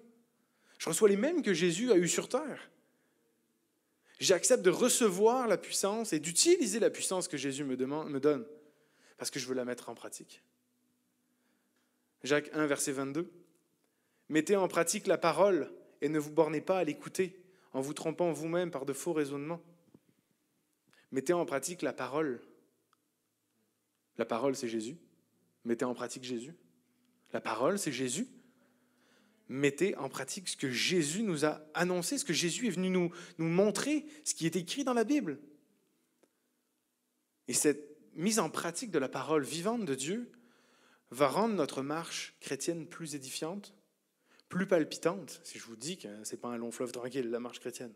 [0.77, 2.71] Je reçois les mêmes que Jésus a eu sur terre.
[4.21, 8.45] J'accepte de recevoir la puissance et d'utiliser la puissance que Jésus me, me donne,
[9.17, 10.41] parce que je veux la mettre en pratique.
[12.23, 13.29] Jacques 1, verset 22.
[14.29, 17.41] Mettez en pratique la parole et ne vous bornez pas à l'écouter
[17.73, 19.61] en vous trompant vous-même par de faux raisonnements.
[21.11, 22.41] Mettez en pratique la parole.
[24.17, 24.97] La parole, c'est Jésus.
[25.65, 26.53] Mettez en pratique Jésus.
[27.33, 28.27] La parole, c'est Jésus
[29.49, 33.11] mettez en pratique ce que Jésus nous a annoncé, ce que Jésus est venu nous,
[33.39, 35.39] nous montrer, ce qui est écrit dans la Bible.
[37.47, 40.31] Et cette mise en pratique de la parole vivante de Dieu
[41.09, 43.73] va rendre notre marche chrétienne plus édifiante,
[44.49, 47.39] plus palpitante, si je vous dis que ce n'est pas un long fleuve tranquille, la
[47.39, 47.93] marche chrétienne.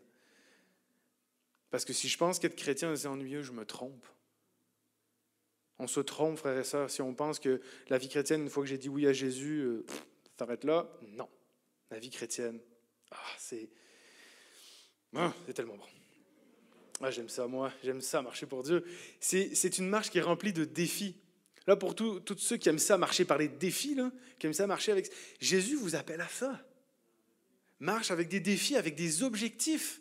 [1.70, 4.06] Parce que si je pense qu'être chrétien, c'est ennuyeux, je me trompe.
[5.80, 8.62] On se trompe, frères et sœurs, si on pense que la vie chrétienne, une fois
[8.62, 9.84] que j'ai dit oui à Jésus, euh,
[10.38, 10.88] s'arrête là.
[11.02, 11.28] Non.
[11.90, 12.60] La vie chrétienne,
[13.10, 13.68] ah, c'est
[15.16, 15.86] ah, tellement bon.
[17.00, 18.84] Ah, j'aime ça, moi, j'aime ça, marcher pour Dieu.
[19.20, 21.16] C'est une marche qui est remplie de défis.
[21.66, 23.96] Là, pour tous ceux qui aiment ça, marcher par les défis,
[24.38, 25.10] qui aiment ça, marcher avec...
[25.40, 26.62] Jésus vous appelle à ça.
[27.80, 30.00] Marche avec des défis, avec des objectifs.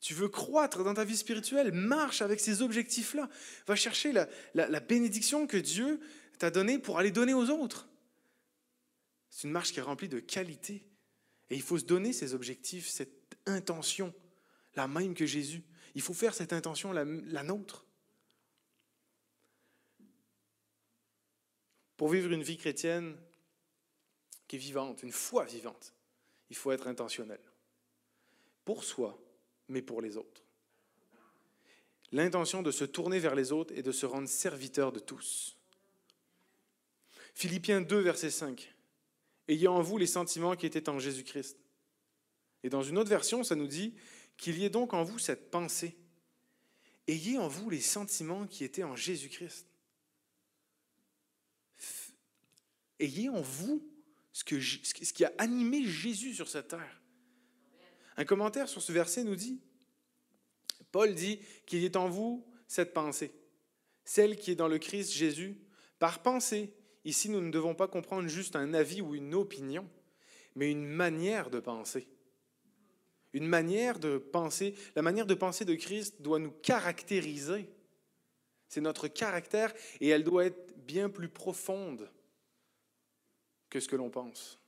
[0.00, 3.28] Tu veux croître dans ta vie spirituelle, marche avec ces objectifs-là.
[3.66, 4.12] Va chercher
[4.54, 6.00] la, bénédiction que Dieu
[6.38, 7.86] t'a donnée pour aller donner aux autres.
[9.28, 10.86] C'est une marche qui est remplie de qualité.
[11.50, 14.14] Et il faut se donner ces objectifs, cette intention,
[14.76, 15.62] la même que Jésus.
[15.94, 17.84] Il faut faire cette intention la nôtre.
[22.00, 23.14] Pour vivre une vie chrétienne
[24.48, 25.92] qui est vivante, une foi vivante,
[26.48, 27.42] il faut être intentionnel.
[28.64, 29.22] Pour soi,
[29.68, 30.42] mais pour les autres.
[32.10, 35.58] L'intention de se tourner vers les autres et de se rendre serviteur de tous.
[37.34, 38.74] Philippiens 2, verset 5.
[39.48, 41.58] Ayez en vous les sentiments qui étaient en Jésus-Christ.
[42.62, 43.94] Et dans une autre version, ça nous dit
[44.38, 45.98] qu'il y ait donc en vous cette pensée.
[47.06, 49.66] Ayez en vous les sentiments qui étaient en Jésus-Christ.
[53.00, 53.84] Ayez en vous
[54.32, 57.02] ce, qui a animé Jésus sur cette terre.
[58.16, 59.60] Un commentaire sur ce verset nous dit,
[60.92, 63.32] Paul dit qu'il y ait en vous cette pensée,
[64.04, 65.58] celle qui est dans le Christ Jésus,
[65.98, 66.72] par pensée
[67.04, 69.88] Ici, nous ne devons pas comprendre juste un avis ou une opinion,
[70.54, 72.08] mais une manière de penser.
[73.32, 74.74] Une manière de penser.
[74.96, 77.70] La manière de penser de Christ doit nous caractériser.
[78.68, 82.10] C'est notre caractère et elle doit être bien plus profonde
[83.70, 84.60] que ce que l'on pense.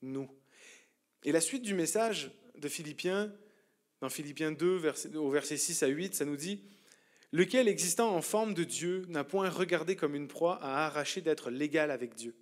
[0.00, 0.28] Nous.
[1.24, 3.32] Et la suite du message de Philippiens,
[4.00, 4.80] dans Philippiens 2,
[5.16, 6.62] au verset 6 à 8, ça nous dit
[7.32, 11.50] lequel, existant en forme de Dieu, n'a point regardé comme une proie à arracher d'être
[11.50, 12.34] l'égal avec Dieu.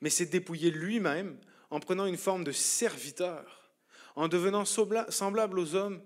[0.00, 1.38] mais s'est dépouillé lui-même
[1.70, 3.72] en prenant une forme de serviteur,
[4.16, 6.02] en devenant semblable aux hommes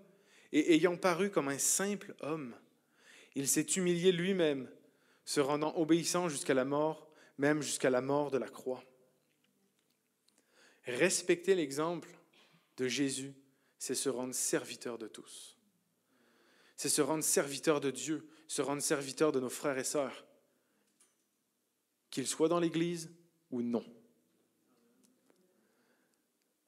[0.53, 2.55] et ayant paru comme un simple homme.
[3.35, 4.69] Il s'est humilié lui-même,
[5.25, 7.09] se rendant obéissant jusqu'à la mort,
[7.43, 8.85] même jusqu'à la mort de la croix.
[10.85, 12.09] Respecter l'exemple
[12.77, 13.35] de Jésus,
[13.79, 15.59] c'est se rendre serviteur de tous.
[16.77, 20.25] C'est se rendre serviteur de Dieu, se rendre serviteur de nos frères et sœurs,
[22.11, 23.11] qu'ils soient dans l'Église
[23.51, 23.85] ou non.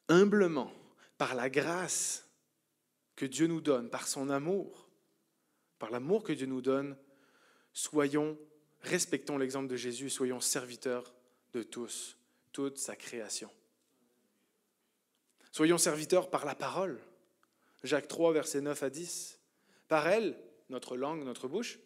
[0.09, 0.73] Humblement,
[1.19, 2.29] par la grâce
[3.15, 4.89] que Dieu nous donne, par son amour,
[5.79, 6.99] par l'amour que Dieu nous donne,
[7.73, 8.37] soyons,
[8.85, 11.15] respectons l'exemple de Jésus, soyons serviteurs
[11.53, 12.17] de tous,
[12.53, 13.51] toute sa création.
[15.53, 17.01] Soyons serviteurs par la parole.
[17.83, 19.39] Jacques 3, versets 9 à 10.
[19.89, 20.37] Par elle,
[20.69, 21.79] notre langue, notre bouche,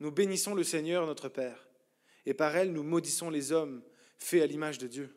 [0.00, 1.68] nous bénissons le Seigneur notre Père,
[2.26, 3.82] et par elle nous maudissons les hommes
[4.18, 5.16] faits à l'image de Dieu.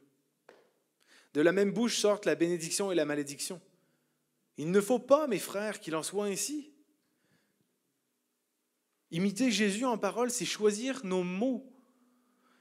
[1.33, 3.61] De la même bouche sortent la bénédiction et la malédiction.
[4.57, 6.71] Il ne faut pas, mes frères, qu'il en soit ainsi.
[9.11, 11.65] Imiter Jésus en parole, c'est choisir nos mots.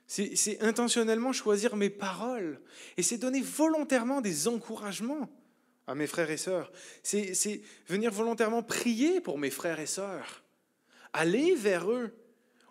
[0.06, 2.60] C'est intentionnellement choisir mes paroles.
[2.96, 5.28] Et c'est donner volontairement des encouragements
[5.86, 6.70] à mes frères et sœurs.
[7.02, 10.44] C'est venir volontairement prier pour mes frères et sœurs.
[11.12, 12.14] Aller vers eux.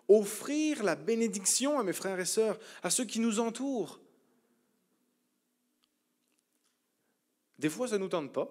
[0.08, 4.00] Offrir la bénédiction à mes frères et sœurs, à ceux qui nous entourent.
[7.58, 8.48] Des fois, ça ne nous tente pas,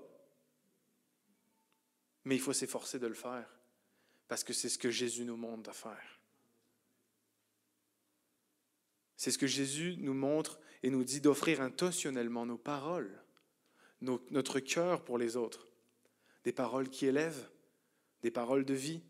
[2.25, 3.54] mais il faut s'efforcer de le faire,
[4.27, 6.19] parce que c'est ce que Jésus nous montre à faire.
[9.17, 13.23] C'est ce que Jésus nous montre et nous dit d'offrir intentionnellement nos paroles,
[14.01, 15.67] notre cœur pour les autres.
[16.43, 17.49] Des paroles qui élèvent,
[18.21, 19.01] des paroles de vie,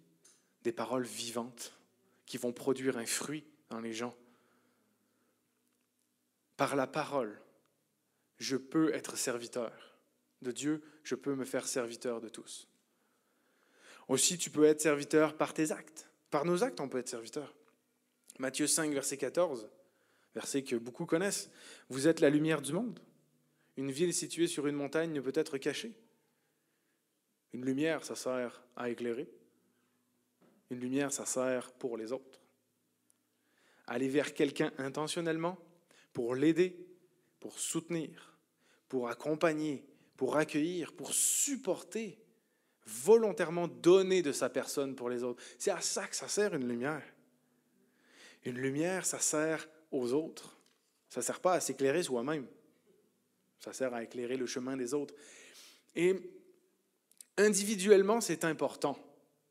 [0.61, 1.77] des paroles vivantes
[2.25, 4.15] qui vont produire un fruit dans les gens.
[6.57, 7.41] Par la parole,
[8.37, 9.97] je peux être serviteur
[10.41, 12.67] de Dieu, je peux me faire serviteur de tous.
[14.07, 16.09] Aussi, tu peux être serviteur par tes actes.
[16.29, 17.55] Par nos actes, on peut être serviteur.
[18.39, 19.69] Matthieu 5, verset 14,
[20.33, 21.49] verset que beaucoup connaissent.
[21.89, 22.99] Vous êtes la lumière du monde.
[23.77, 25.93] Une ville située sur une montagne ne peut être cachée.
[27.53, 29.29] Une lumière, ça sert à éclairer.
[30.69, 32.41] Une lumière, ça sert pour les autres.
[33.87, 35.57] Aller vers quelqu'un intentionnellement
[36.11, 36.75] pour l'aider,
[37.39, 38.37] pour soutenir,
[38.89, 39.85] pour accompagner,
[40.17, 42.17] pour accueillir, pour supporter,
[42.85, 45.41] volontairement donner de sa personne pour les autres.
[45.57, 47.03] C'est à ça que ça sert une lumière.
[48.43, 50.57] Une lumière, ça sert aux autres.
[51.09, 52.47] Ça ne sert pas à s'éclairer soi-même.
[53.59, 55.15] Ça sert à éclairer le chemin des autres.
[55.95, 56.15] Et
[57.37, 58.97] individuellement, c'est important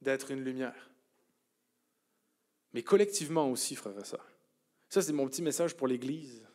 [0.00, 0.90] d'être une lumière.
[2.72, 4.30] Mais collectivement aussi, frère et sœurs.
[4.88, 6.46] Ça, c'est mon petit message pour l'Église.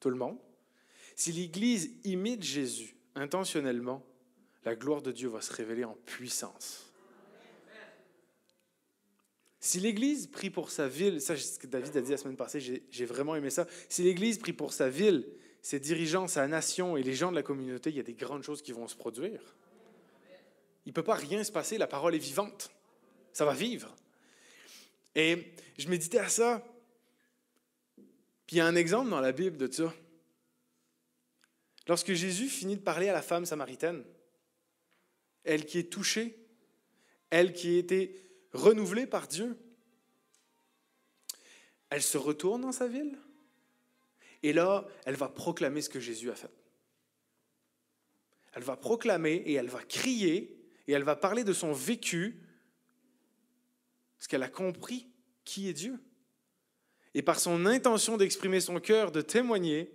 [0.00, 0.38] Tout le monde.
[1.14, 4.04] Si l'Église imite Jésus intentionnellement,
[4.64, 6.90] la gloire de Dieu va se révéler en puissance.
[9.62, 12.36] Si l'Église prie pour sa ville, ça c'est ce que David a dit la semaine
[12.36, 13.66] passée, j'ai vraiment aimé ça.
[13.88, 15.26] Si l'Église prie pour sa ville,
[15.60, 18.42] ses dirigeants, sa nation et les gens de la communauté, il y a des grandes
[18.42, 19.54] choses qui vont se produire.
[20.86, 22.70] Il ne peut pas rien se passer, la parole est vivante.
[23.34, 23.94] Ça va vivre.
[25.14, 26.64] Et je méditais à ça.
[28.46, 29.92] Puis il y a un exemple dans la Bible de ça.
[31.86, 34.04] Lorsque Jésus finit de parler à la femme samaritaine,
[35.44, 36.38] elle qui est touchée,
[37.30, 38.14] elle qui a été
[38.52, 39.56] renouvelée par Dieu,
[41.90, 43.18] elle se retourne dans sa ville
[44.42, 46.50] et là, elle va proclamer ce que Jésus a fait.
[48.52, 52.40] Elle va proclamer et elle va crier et elle va parler de son vécu,
[54.18, 55.08] parce qu'elle a compris
[55.44, 56.00] qui est Dieu.
[57.14, 59.92] Et par son intention d'exprimer son cœur, de témoigner,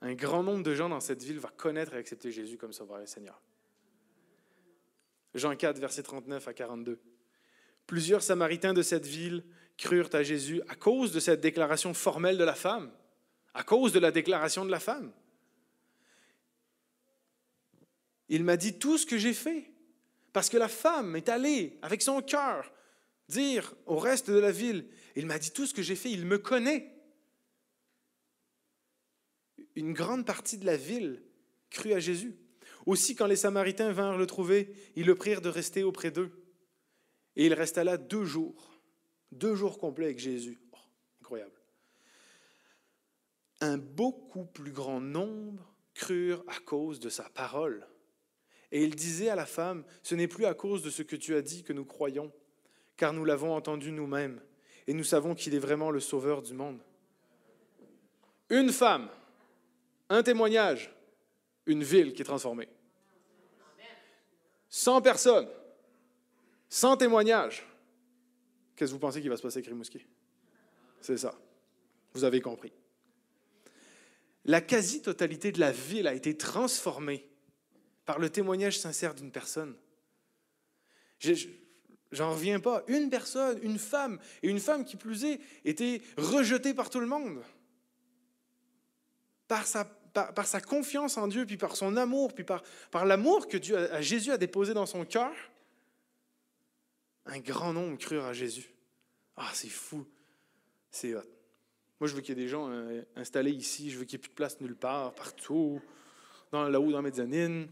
[0.00, 3.00] un grand nombre de gens dans cette ville va connaître et accepter Jésus comme Sauveur
[3.00, 3.40] et Seigneur.
[5.36, 7.00] Jean 4, verset 39 à 42.
[7.86, 9.44] Plusieurs Samaritains de cette ville
[9.76, 12.90] crurent à Jésus à cause de cette déclaration formelle de la femme,
[13.54, 15.12] à cause de la déclaration de la femme.
[18.28, 19.70] Il m'a dit tout ce que j'ai fait,
[20.32, 22.72] parce que la femme est allée avec son cœur
[23.28, 26.26] dire au reste de la ville, il m'a dit tout ce que j'ai fait, il
[26.26, 26.92] me connaît.
[29.74, 31.22] Une grande partie de la ville
[31.70, 32.36] crut à Jésus.
[32.86, 36.30] Aussi, quand les Samaritains vinrent le trouver, ils le prirent de rester auprès d'eux.
[37.34, 38.80] Et il resta là deux jours,
[39.32, 40.60] deux jours complets avec Jésus.
[40.72, 40.78] Oh,
[41.20, 41.60] incroyable.
[43.60, 47.86] Un beaucoup plus grand nombre crurent à cause de sa parole.
[48.70, 51.34] Et il disait à la femme, ce n'est plus à cause de ce que tu
[51.34, 52.32] as dit que nous croyons,
[52.96, 54.40] car nous l'avons entendu nous-mêmes,
[54.86, 56.80] et nous savons qu'il est vraiment le Sauveur du monde.
[58.48, 59.08] Une femme
[60.08, 60.94] Un témoignage,
[61.66, 62.68] une ville qui est transformée.
[64.76, 65.48] 100 personnes,
[66.68, 67.66] 100 témoignages.
[68.76, 70.04] Qu'est-ce que vous pensez qu'il va se passer avec Rimouski?
[71.00, 71.34] C'est ça.
[72.12, 72.74] Vous avez compris.
[74.44, 77.26] La quasi-totalité de la ville a été transformée
[78.04, 79.74] par le témoignage sincère d'une personne.
[82.12, 82.84] J'en reviens pas.
[82.86, 87.06] Une personne, une femme, et une femme qui plus est, était rejetée par tout le
[87.06, 87.42] monde.
[89.48, 93.48] Par sa, par, sa confiance en Dieu, puis par son amour, puis par, par l'amour
[93.48, 95.34] que Dieu, à Jésus a déposé dans son cœur,
[97.26, 98.74] un grand nombre crurent à Jésus.
[99.36, 100.06] Ah, c'est fou.
[100.90, 103.90] C'est Moi, je veux qu'il y ait des gens euh, installés ici.
[103.90, 105.82] Je veux qu'il n'y ait plus de place nulle part, partout,
[106.50, 107.68] dans, là-haut, dans Médianine.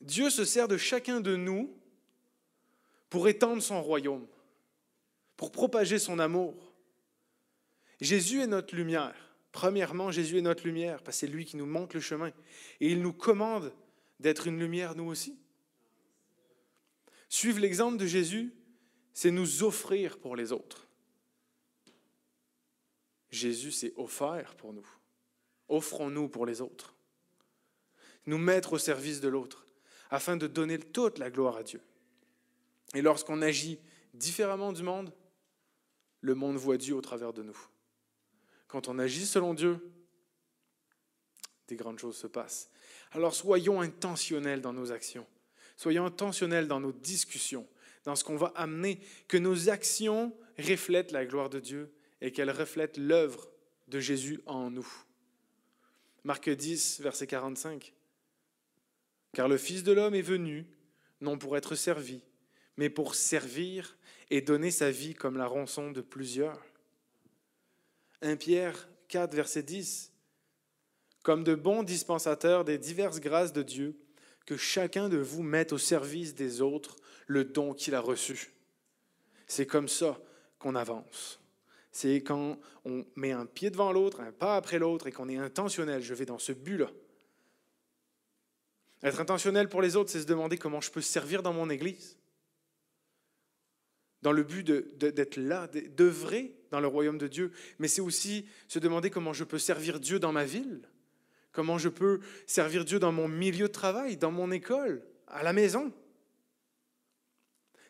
[0.00, 1.72] Dieu se sert de chacun de nous
[3.10, 4.26] pour étendre son royaume,
[5.36, 6.72] pour propager son amour.
[8.00, 9.25] Jésus est notre lumière.
[9.56, 12.28] Premièrement, Jésus est notre lumière, parce que c'est lui qui nous montre le chemin.
[12.78, 13.72] Et il nous commande
[14.20, 15.38] d'être une lumière, nous aussi.
[17.30, 18.52] Suivre l'exemple de Jésus,
[19.14, 20.86] c'est nous offrir pour les autres.
[23.30, 24.86] Jésus s'est offert pour nous.
[25.70, 26.94] Offrons-nous pour les autres.
[28.26, 29.64] Nous mettre au service de l'autre,
[30.10, 31.80] afin de donner toute la gloire à Dieu.
[32.92, 33.80] Et lorsqu'on agit
[34.12, 35.14] différemment du monde,
[36.20, 37.58] le monde voit Dieu au travers de nous.
[38.68, 39.78] Quand on agit selon Dieu,
[41.68, 42.70] des grandes choses se passent.
[43.12, 45.26] Alors soyons intentionnels dans nos actions.
[45.76, 47.66] Soyons intentionnels dans nos discussions,
[48.04, 52.50] dans ce qu'on va amener, que nos actions reflètent la gloire de Dieu et qu'elles
[52.50, 53.48] reflètent l'œuvre
[53.88, 54.88] de Jésus en nous.
[56.24, 57.92] Marc 10, verset 45.
[59.32, 60.66] Car le Fils de l'homme est venu,
[61.20, 62.22] non pour être servi,
[62.76, 63.96] mais pour servir
[64.30, 66.60] et donner sa vie comme la rançon de plusieurs.
[68.22, 70.12] 1 Pierre 4, verset 10.
[71.22, 73.98] Comme de bons dispensateurs des diverses grâces de Dieu,
[74.46, 78.52] que chacun de vous mette au service des autres le don qu'il a reçu.
[79.48, 80.20] C'est comme ça
[80.58, 81.40] qu'on avance.
[81.90, 85.38] C'est quand on met un pied devant l'autre, un pas après l'autre, et qu'on est
[85.38, 86.02] intentionnel.
[86.02, 86.90] Je vais dans ce but-là.
[89.02, 92.16] Être intentionnel pour les autres, c'est se demander comment je peux servir dans mon Église
[94.26, 98.78] dans le but d'être là, d'œuvrer dans le royaume de Dieu, mais c'est aussi se
[98.78, 100.82] demander comment je peux servir Dieu dans ma ville,
[101.50, 105.54] comment je peux servir Dieu dans mon milieu de travail, dans mon école, à la
[105.54, 105.90] maison.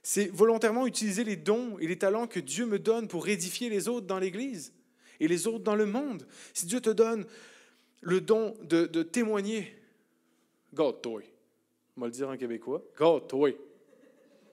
[0.05, 3.89] C'est volontairement utiliser les dons et les talents que Dieu me donne pour édifier les
[3.89, 4.73] autres dans l'Église
[5.19, 6.25] et les autres dans le monde.
[6.55, 7.27] Si Dieu te donne
[8.03, 9.75] le don de, témoigner,
[10.73, 11.23] garde-toi.
[11.97, 12.85] On va le dire en québécois.
[12.97, 13.51] Garde-toi.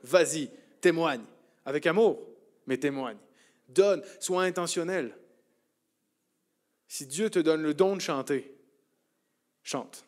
[0.01, 0.49] Vas-y,
[0.81, 1.21] témoigne
[1.65, 2.27] avec amour,
[2.65, 3.17] mais témoigne.
[3.73, 5.17] Donne, sois intentionnel.
[6.87, 8.55] Si Dieu te donne le don de chanter,
[9.63, 10.05] chante.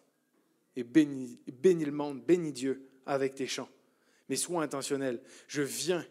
[0.76, 3.70] Et bénis, bénis le monde, bénis Dieu avec tes chants.
[4.30, 5.22] Mais sois intentionnel.
[5.48, 6.06] Je viens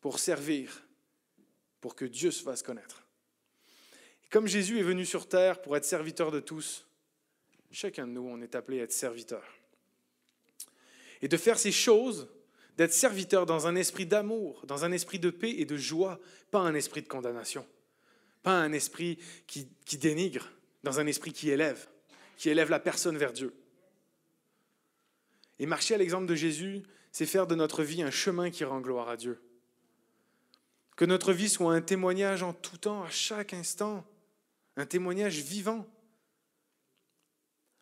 [0.00, 0.86] pour servir,
[1.80, 3.06] pour que Dieu se fasse connaître.
[4.24, 6.86] Et comme Jésus est venu sur terre pour être serviteur de tous,
[7.70, 9.44] chacun de nous, on est appelé à être serviteur.
[11.22, 12.28] Et de faire ces choses
[12.76, 16.60] d'être serviteur dans un esprit d'amour, dans un esprit de paix et de joie, pas
[16.60, 17.66] un esprit de condamnation,
[18.42, 20.50] pas un esprit qui, dénigre,
[20.82, 21.88] dans un esprit qui élève,
[22.36, 23.54] qui élève la personne vers Dieu.
[25.58, 26.82] Et marcher à l'exemple de Jésus,
[27.12, 29.40] c'est faire de notre vie un chemin qui rend gloire à Dieu.
[30.96, 34.04] Que notre vie soit un témoignage en tout temps, à chaque instant,
[34.76, 35.86] un témoignage vivant.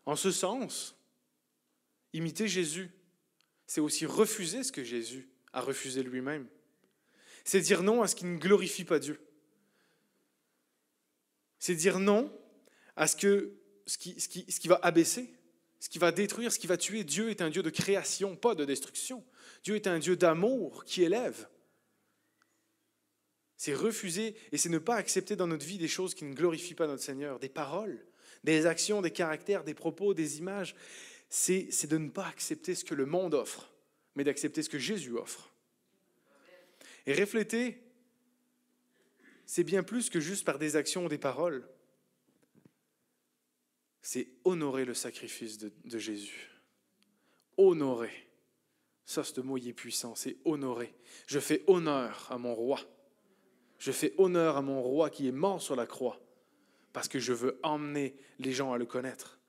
[0.04, 0.96] En ce sens,
[2.12, 2.90] imiter Jésus,
[3.66, 6.46] c'est aussi refuser ce que Jésus a refusé lui-même.
[7.44, 9.20] C'est dire non à ce qui ne glorifie pas Dieu.
[11.58, 12.32] C'est dire non
[12.96, 13.54] à ce, que,
[13.86, 15.32] ce, qui, ce, qui, ce qui va abaisser,
[15.80, 17.04] ce qui va détruire, ce qui va tuer.
[17.04, 19.24] Dieu est un Dieu de création, pas de destruction.
[19.64, 21.48] Dieu est un Dieu d'amour qui élève.
[23.56, 26.74] C'est refuser et c'est ne pas accepter dans notre vie des choses qui ne glorifient
[26.74, 28.04] pas notre Seigneur, des paroles,
[28.42, 30.74] des actions, des caractères, des propos, des images
[31.34, 33.72] c'est de ne pas accepter ce que le monde offre,
[34.16, 35.50] mais d'accepter ce que Jésus offre.
[37.06, 37.82] Et refléter,
[39.46, 41.66] c'est bien plus que juste par des actions ou des paroles.
[44.02, 46.50] C'est honorer le sacrifice de, Jésus.
[47.56, 48.28] Honorer.
[49.06, 50.94] Ça, ce mot est puissant, c'est honorer.
[51.26, 52.78] Je fais honneur à mon roi.
[53.78, 56.20] Je fais honneur à mon roi qui est mort sur la croix
[56.92, 59.40] parce que je veux emmener les gens à le connaître.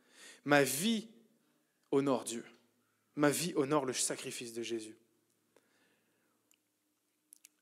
[0.46, 1.10] Ma vie
[1.94, 2.44] honore Dieu.
[3.16, 4.98] Ma vie honore le sacrifice de Jésus.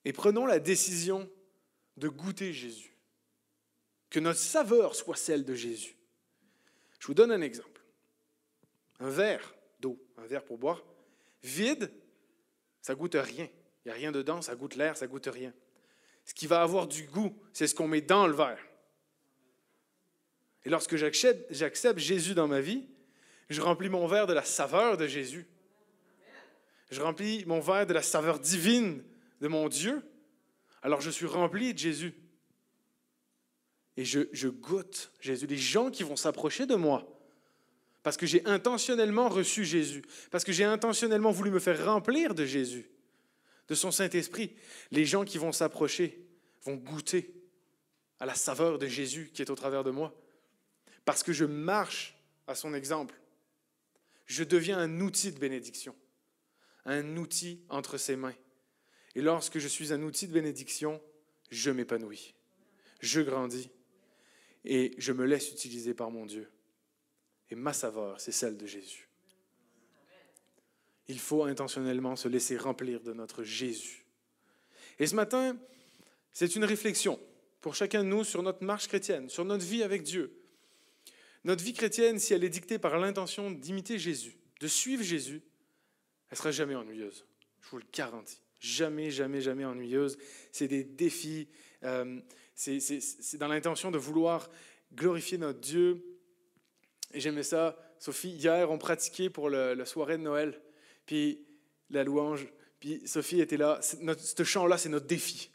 [0.06, 1.30] Et prenons la décision
[1.98, 2.96] de goûter Jésus.
[4.10, 5.96] que notre saveur soit celle de Jésus.
[7.00, 7.82] Je vous donne un exemple.
[9.00, 10.84] Un verre d'eau, un verre pour boire,
[11.44, 11.90] vide,
[12.82, 13.48] ça goûte rien.
[13.84, 15.54] Il n'y a rien dedans, ça goûte l'air, ça goûte rien.
[16.26, 18.60] Ce qui va avoir du goût, c'est ce qu'on met dans le verre.
[20.66, 22.86] Et lorsque j'accepte Jésus dans ma vie,
[23.54, 25.48] je remplis mon verre de la saveur de Jésus.
[26.92, 29.04] Je remplis mon verre de la saveur divine
[29.40, 30.02] de mon Dieu.
[30.82, 32.14] Alors je suis rempli de Jésus.
[33.98, 35.48] Et je, goûte Jésus.
[35.48, 37.08] Les gens qui vont s'approcher de moi,
[38.04, 42.46] parce que j'ai intentionnellement reçu Jésus, parce que j'ai intentionnellement voulu me faire remplir de
[42.46, 42.90] Jésus,
[43.68, 44.56] de son Saint-Esprit,
[44.92, 46.26] les gens qui vont s'approcher
[46.64, 47.34] vont goûter
[48.20, 50.16] à la saveur de Jésus qui est au travers de moi,
[51.06, 53.21] parce que je marche à son exemple.
[54.26, 55.96] Je deviens un outil de bénédiction,
[56.86, 58.36] un outil entre ses mains.
[59.16, 61.02] Et lorsque je suis un outil de bénédiction,
[61.50, 62.34] je m'épanouis,
[63.02, 63.70] je grandis
[64.64, 66.50] et je me laisse utiliser par mon Dieu.
[67.50, 69.10] Et ma saveur, c'est celle de Jésus.
[71.08, 74.06] Il faut intentionnellement se laisser remplir de notre Jésus.
[74.98, 75.58] Et ce matin,
[76.32, 77.20] c'est une réflexion
[77.60, 80.41] pour chacun de nous sur notre marche chrétienne, sur notre vie avec Dieu.
[81.44, 85.42] Notre vie chrétienne, si elle est dictée par l'intention d'imiter Jésus, de suivre Jésus,
[86.30, 87.26] elle sera jamais ennuyeuse.
[87.62, 88.42] Je vous le garantis.
[88.60, 90.18] Jamais, jamais, jamais ennuyeuse.
[90.52, 91.48] C'est des défis.
[91.84, 92.20] Euh,
[92.54, 94.50] c'est dans l'intention de vouloir
[94.94, 96.04] glorifier notre Dieu,
[97.14, 97.78] et j'aimais ça.
[98.00, 100.60] Sophie, hier, on pratiquait pour la soirée de Noël.
[101.06, 101.46] Puis
[101.90, 102.48] la louange.
[102.80, 103.80] Puis Sophie était là.
[103.82, 105.52] Ce chant-là, c'est notre défi.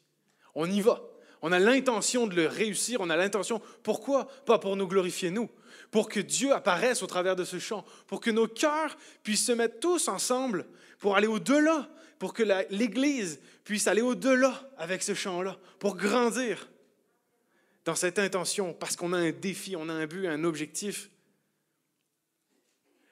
[0.55, 1.03] On y va.
[1.47, 3.01] On a l'intention de le réussir.
[3.01, 3.63] On a l'intention.
[3.85, 5.49] Pourquoi Pas pour nous glorifier, nous?
[5.93, 7.85] Pour que Dieu apparaisse au travers de ce chant.
[8.09, 10.67] Pour que nos cœurs puissent se mettre tous ensemble
[10.99, 11.89] pour aller au-delà.
[12.19, 15.57] Pour que l'Église puisse aller au-delà avec ce chant-là.
[15.79, 16.69] Pour grandir
[17.85, 18.75] dans cette intention.
[18.75, 21.11] Parce qu'on a un défi, on a un but, un objectif.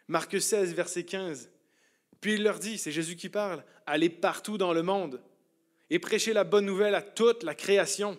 [0.09, 1.51] Marc 16, verset 15.
[2.21, 5.23] Puis il leur dit, c'est Jésus qui parle, allez partout dans le monde
[5.91, 8.19] et prêchez la bonne nouvelle à toute la création.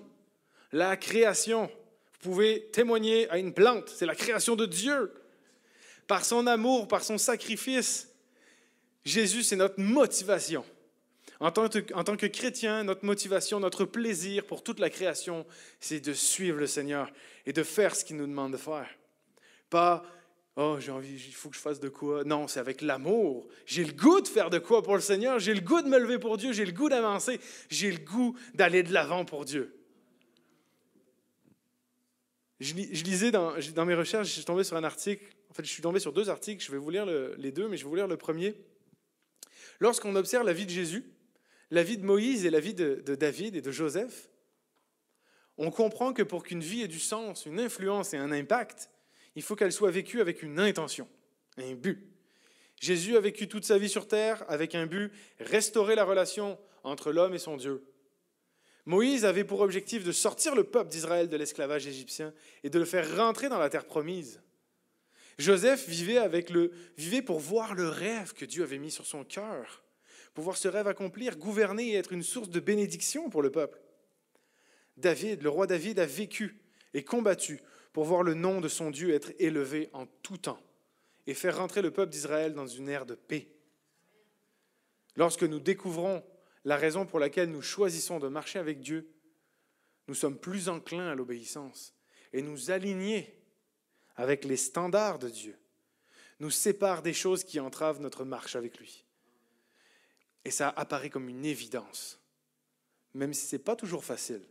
[0.72, 1.70] La création.
[2.13, 5.13] Vous pouvez témoigner à une plante, c'est la création de Dieu.
[6.07, 8.09] Par son amour, par son sacrifice,
[9.03, 10.66] Jésus, c'est notre motivation.
[11.39, 15.45] En tant, que, en tant que chrétien, notre motivation, notre plaisir pour toute la création,
[15.80, 17.11] c'est de suivre le Seigneur
[17.45, 18.89] et de faire ce qu'il nous demande de faire.
[19.70, 20.03] Pas
[20.58, 22.24] Oh, j'ai envie, il faut que je fasse de quoi?
[22.24, 23.47] Non, c'est avec l'amour.
[23.66, 25.38] J'ai le goût de faire de quoi pour le Seigneur.
[25.38, 26.53] J'ai le goût de me lever pour Dieu.
[26.53, 27.41] J'ai le goût d'avancer.
[27.70, 29.78] J'ai le goût d'aller de l'avant pour Dieu.
[32.62, 33.51] Je, lisais dans,
[33.86, 35.26] mes recherches, je suis tombé sur un article.
[35.49, 36.64] En fait, je suis tombé sur deux articles.
[36.64, 38.56] Je vais vous lire les deux, mais je vais vous lire le premier.
[39.82, 41.03] Lorsqu'on observe la vie de Jésus,
[41.70, 44.30] la vie de Moïse et la vie de David et de Joseph,
[45.58, 48.89] on comprend que pour qu'une vie ait du sens, une influence et un impact,
[49.36, 51.08] il faut qu'elle soit vécue avec une intention,
[51.58, 52.08] un but.
[52.82, 57.12] Jésus a vécu toute sa vie sur terre avec un but, restaurer la relation entre
[57.12, 57.84] l'homme et son Dieu.
[58.86, 62.34] Moïse avait pour objectif de sortir le peuple d'Israël de l'esclavage égyptien
[62.64, 64.42] et de le faire rentrer dans la terre promise.
[65.38, 69.84] Joseph vivait, pour voir le rêve que Dieu avait mis sur son cœur,
[70.34, 73.80] pour voir ce rêve accomplir, gouverner et être une source de bénédiction pour le peuple.
[74.98, 76.62] David, le roi David, a vécu
[76.94, 77.62] et combattu
[77.96, 80.62] pour voir le nom de son Dieu être élevé en tout temps
[81.28, 83.48] et faire rentrer le peuple d'Israël dans une ère de paix.
[85.16, 86.22] Lorsque nous découvrons
[86.66, 89.10] la raison pour laquelle nous choisissons de marcher avec Dieu,
[90.10, 91.96] nous sommes plus enclins à l'obéissance
[92.34, 93.41] et nous aligner
[94.18, 95.58] avec les standards de Dieu
[96.41, 99.06] nous sépare des choses qui entravent notre marche avec lui.
[100.43, 102.20] Et ça apparaît comme une évidence,
[103.14, 104.46] même si ce n'est pas toujours facile.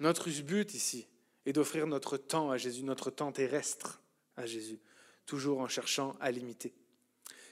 [0.00, 1.06] Notre but ici,
[1.46, 4.02] et d'offrir notre temps à Jésus, notre temps terrestre
[4.36, 4.80] à Jésus,
[5.26, 6.74] toujours en cherchant à l'imiter.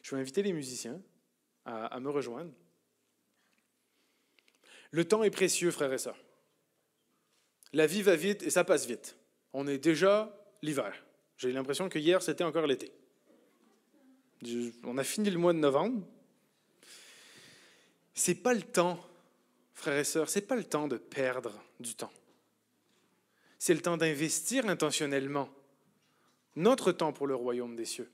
[0.02, 1.00] Je vais inviter les musiciens
[1.64, 2.52] à, me rejoindre.
[4.90, 6.18] Le temps est précieux, frères et sœurs.
[7.72, 9.16] La vie va vite et ça passe vite.
[9.52, 10.92] On est déjà l'hiver.
[11.36, 12.92] J'ai l'impression que hier, c'était encore l'été.
[14.84, 16.04] On a fini le mois de novembre.
[18.14, 19.00] C'est pas le temps,
[19.72, 22.12] frères et sœurs, c'est pas le temps de perdre du temps
[23.64, 25.48] c'est le temps d'investir intentionnellement
[26.56, 28.10] notre temps pour le royaume des cieux.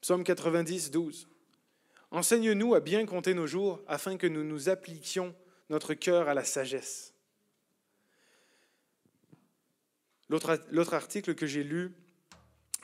[0.00, 1.28] Psaume 90, 12.
[2.10, 5.36] Enseigne-nous à bien compter nos jours afin que nous nous appliquions
[5.68, 7.12] notre cœur à la sagesse.
[10.30, 11.92] L'autre article que j'ai lu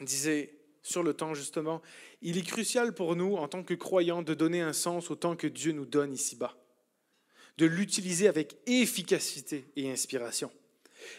[0.03, 1.80] disait sur le temps justement,
[2.20, 5.34] il est crucial pour nous en tant que croyants de donner un sens au temps
[5.34, 6.59] que Dieu nous donne ici-bas
[7.57, 10.53] de l'utiliser avec efficacité et inspiration.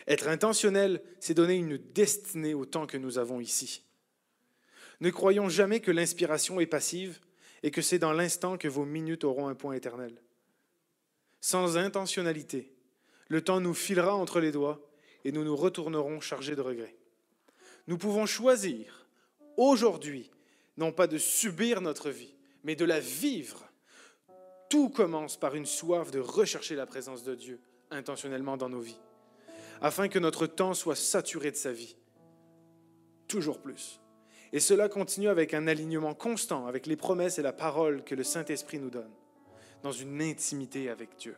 [0.07, 3.83] Être intentionnel, c'est donner une destinée au temps que nous avons ici.
[4.99, 7.19] Ne croyons jamais que l'inspiration est passive
[7.63, 10.21] et que c'est dans l'instant que vos minutes auront un point éternel.
[11.41, 12.73] Sans intentionnalité,
[13.27, 14.87] le temps nous filera entre les doigts
[15.23, 16.95] et nous nous retournerons chargés de regrets.
[17.87, 19.07] Nous pouvons choisir
[19.57, 20.29] aujourd'hui,
[20.77, 23.67] non pas de subir notre vie, mais de la vivre.
[24.69, 27.59] Tout commence par une soif de rechercher la présence de Dieu
[27.89, 28.99] intentionnellement dans nos vies,
[29.81, 31.95] afin que notre temps soit saturé de sa vie.
[33.27, 33.99] Toujours plus.
[34.53, 38.23] Et cela continue avec un alignement constant avec les promesses et la parole que le
[38.23, 39.11] Saint-Esprit nous donne,
[39.81, 41.35] dans une intimité avec Dieu.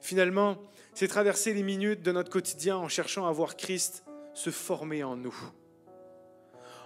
[0.00, 0.58] Finalement,
[0.94, 5.16] c'est traverser les minutes de notre quotidien en cherchant à voir Christ se former en
[5.16, 5.36] nous.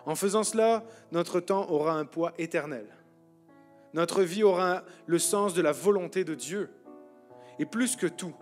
[0.04, 2.86] En faisant cela, notre temps aura un poids éternel.
[3.94, 6.70] Notre vie aura le sens de la volonté de Dieu.
[7.58, 8.34] Et plus que tout,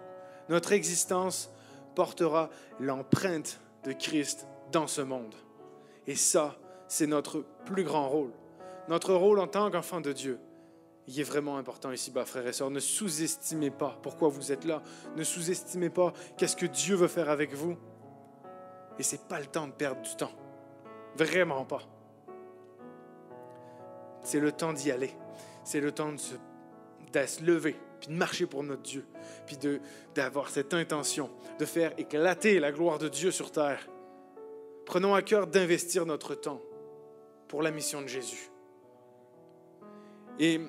[0.49, 1.51] notre existence
[1.95, 5.35] portera l'empreinte de Christ dans ce monde.
[6.07, 6.57] Et ça,
[6.89, 8.33] c'est notre plus grand rôle.
[8.89, 10.39] Notre rôle en tant qu'enfant de Dieu,
[11.07, 12.71] il est vraiment important ici-bas, frères et sœurs.
[12.71, 14.83] Ne sous-estimez pas pourquoi vous êtes là.
[15.17, 17.77] Ne sous-estimez pas qu'est-ce que Dieu veut faire avec vous.
[18.99, 20.33] Et ce n'est pas le temps de perdre du temps.
[21.17, 21.83] Vraiment pas.
[24.23, 25.15] C'est le temps d'y aller.
[25.65, 26.19] C'est le temps de
[27.13, 29.05] de se, lever, puis de marcher pour notre Dieu,
[29.47, 29.59] puis
[30.15, 33.89] d'avoir cette intention de faire éclater la gloire de Dieu sur terre.
[34.87, 36.61] Prenons à cœur d'investir notre temps
[37.47, 38.51] pour la mission de Jésus.
[40.39, 40.61] Et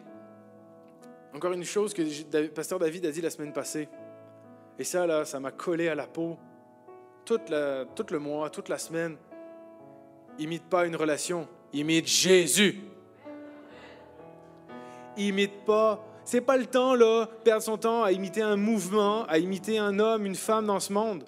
[1.34, 3.88] encore une chose que pasteur David a dit la semaine passée,
[4.78, 6.38] et ça, là, ça m'a collé à la peau
[7.26, 9.18] toute la, tout le mois, toute la semaine.
[10.40, 12.82] Imite pas une relation, imite Jésus.
[15.18, 16.04] Imite pas.
[16.24, 20.00] C'est pas le temps, là, perdre son temps à imiter un mouvement, à imiter un
[20.00, 21.24] homme, une femme dans ce monde.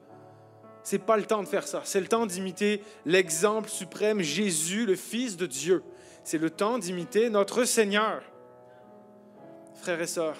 [0.84, 1.82] C'est pas le temps de faire ça.
[1.86, 5.84] C'est le temps d'imiter l'exemple suprême, Jésus, le Fils de Dieu.
[6.24, 8.22] C'est le temps d'imiter notre Seigneur.
[9.76, 10.38] Frères et sœurs,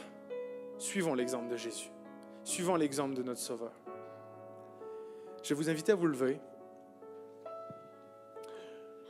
[0.78, 1.90] suivons l'exemple de Jésus.
[2.44, 3.72] Suivons l'exemple de notre Sauveur.
[5.44, 6.40] Je vais vous inviter à vous lever.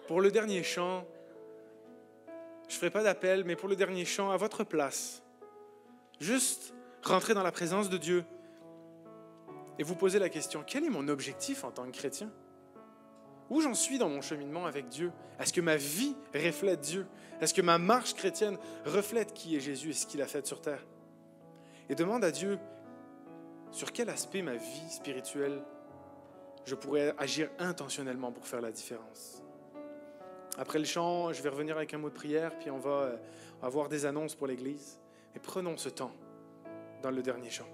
[0.07, 1.05] Pour le dernier chant,
[2.67, 5.22] je ne ferai pas d'appel, mais pour le dernier chant, à votre place,
[6.23, 8.25] juste rentrer dans la présence de Dieu
[9.79, 12.31] et vous posez la question, quel est mon objectif en tant que chrétien?
[13.49, 15.11] Où j'en suis dans mon cheminement avec Dieu?
[15.39, 17.05] Est-ce que ma vie reflète Dieu?
[17.41, 20.61] Est-ce que ma marche chrétienne reflète qui est Jésus et ce qu'il a fait sur
[20.61, 20.85] terre?
[21.89, 22.57] Et demande à Dieu,
[23.71, 25.61] sur quel aspect ma vie spirituelle
[26.65, 29.41] je pourrais agir intentionnellement pour faire la différence?
[30.57, 33.13] Après le chant, je vais revenir avec un mot de prière, puis on va
[33.61, 34.99] avoir des annonces pour l'Église.
[35.33, 36.11] Mais prenons ce temps
[37.01, 37.67] dans le dernier chant.